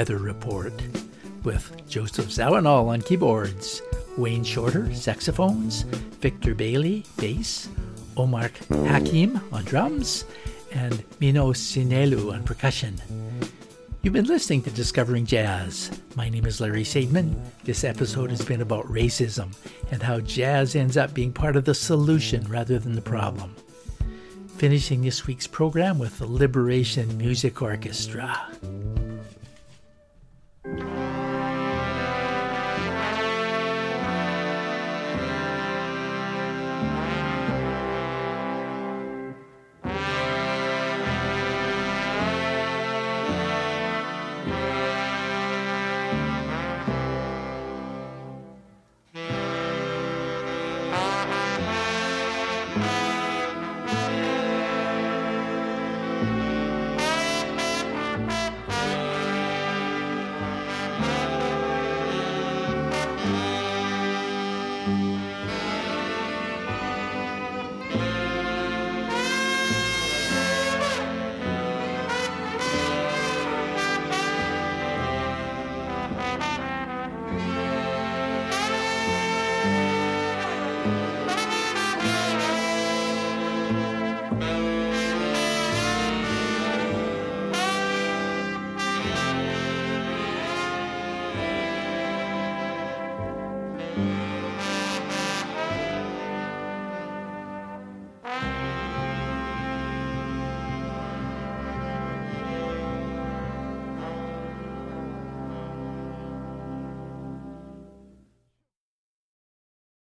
Weather 0.00 0.16
Report 0.16 0.72
with 1.44 1.86
Josef 1.86 2.28
Zawinul 2.28 2.88
on 2.88 3.02
keyboards, 3.02 3.82
Wayne 4.16 4.44
Shorter, 4.44 4.94
saxophones, 4.94 5.82
Victor 6.22 6.54
Bailey, 6.54 7.04
bass, 7.18 7.68
Omar 8.16 8.50
Hakim 8.70 9.38
on 9.52 9.62
drums, 9.64 10.24
and 10.72 11.04
Mino 11.20 11.52
Cinelu 11.52 12.32
on 12.32 12.44
percussion. 12.44 12.98
You've 14.00 14.14
been 14.14 14.24
listening 14.24 14.62
to 14.62 14.70
Discovering 14.70 15.26
Jazz. 15.26 15.90
My 16.16 16.30
name 16.30 16.46
is 16.46 16.62
Larry 16.62 16.84
Sadman. 16.84 17.34
This 17.64 17.84
episode 17.84 18.30
has 18.30 18.42
been 18.42 18.62
about 18.62 18.86
racism 18.86 19.54
and 19.90 20.02
how 20.02 20.20
jazz 20.20 20.76
ends 20.76 20.96
up 20.96 21.12
being 21.12 21.30
part 21.30 21.56
of 21.56 21.66
the 21.66 21.74
solution 21.74 22.48
rather 22.48 22.78
than 22.78 22.94
the 22.94 23.02
problem. 23.02 23.54
Finishing 24.56 25.02
this 25.02 25.26
week's 25.26 25.46
program 25.46 25.98
with 25.98 26.18
the 26.18 26.26
Liberation 26.26 27.18
Music 27.18 27.60
Orchestra. 27.60 28.48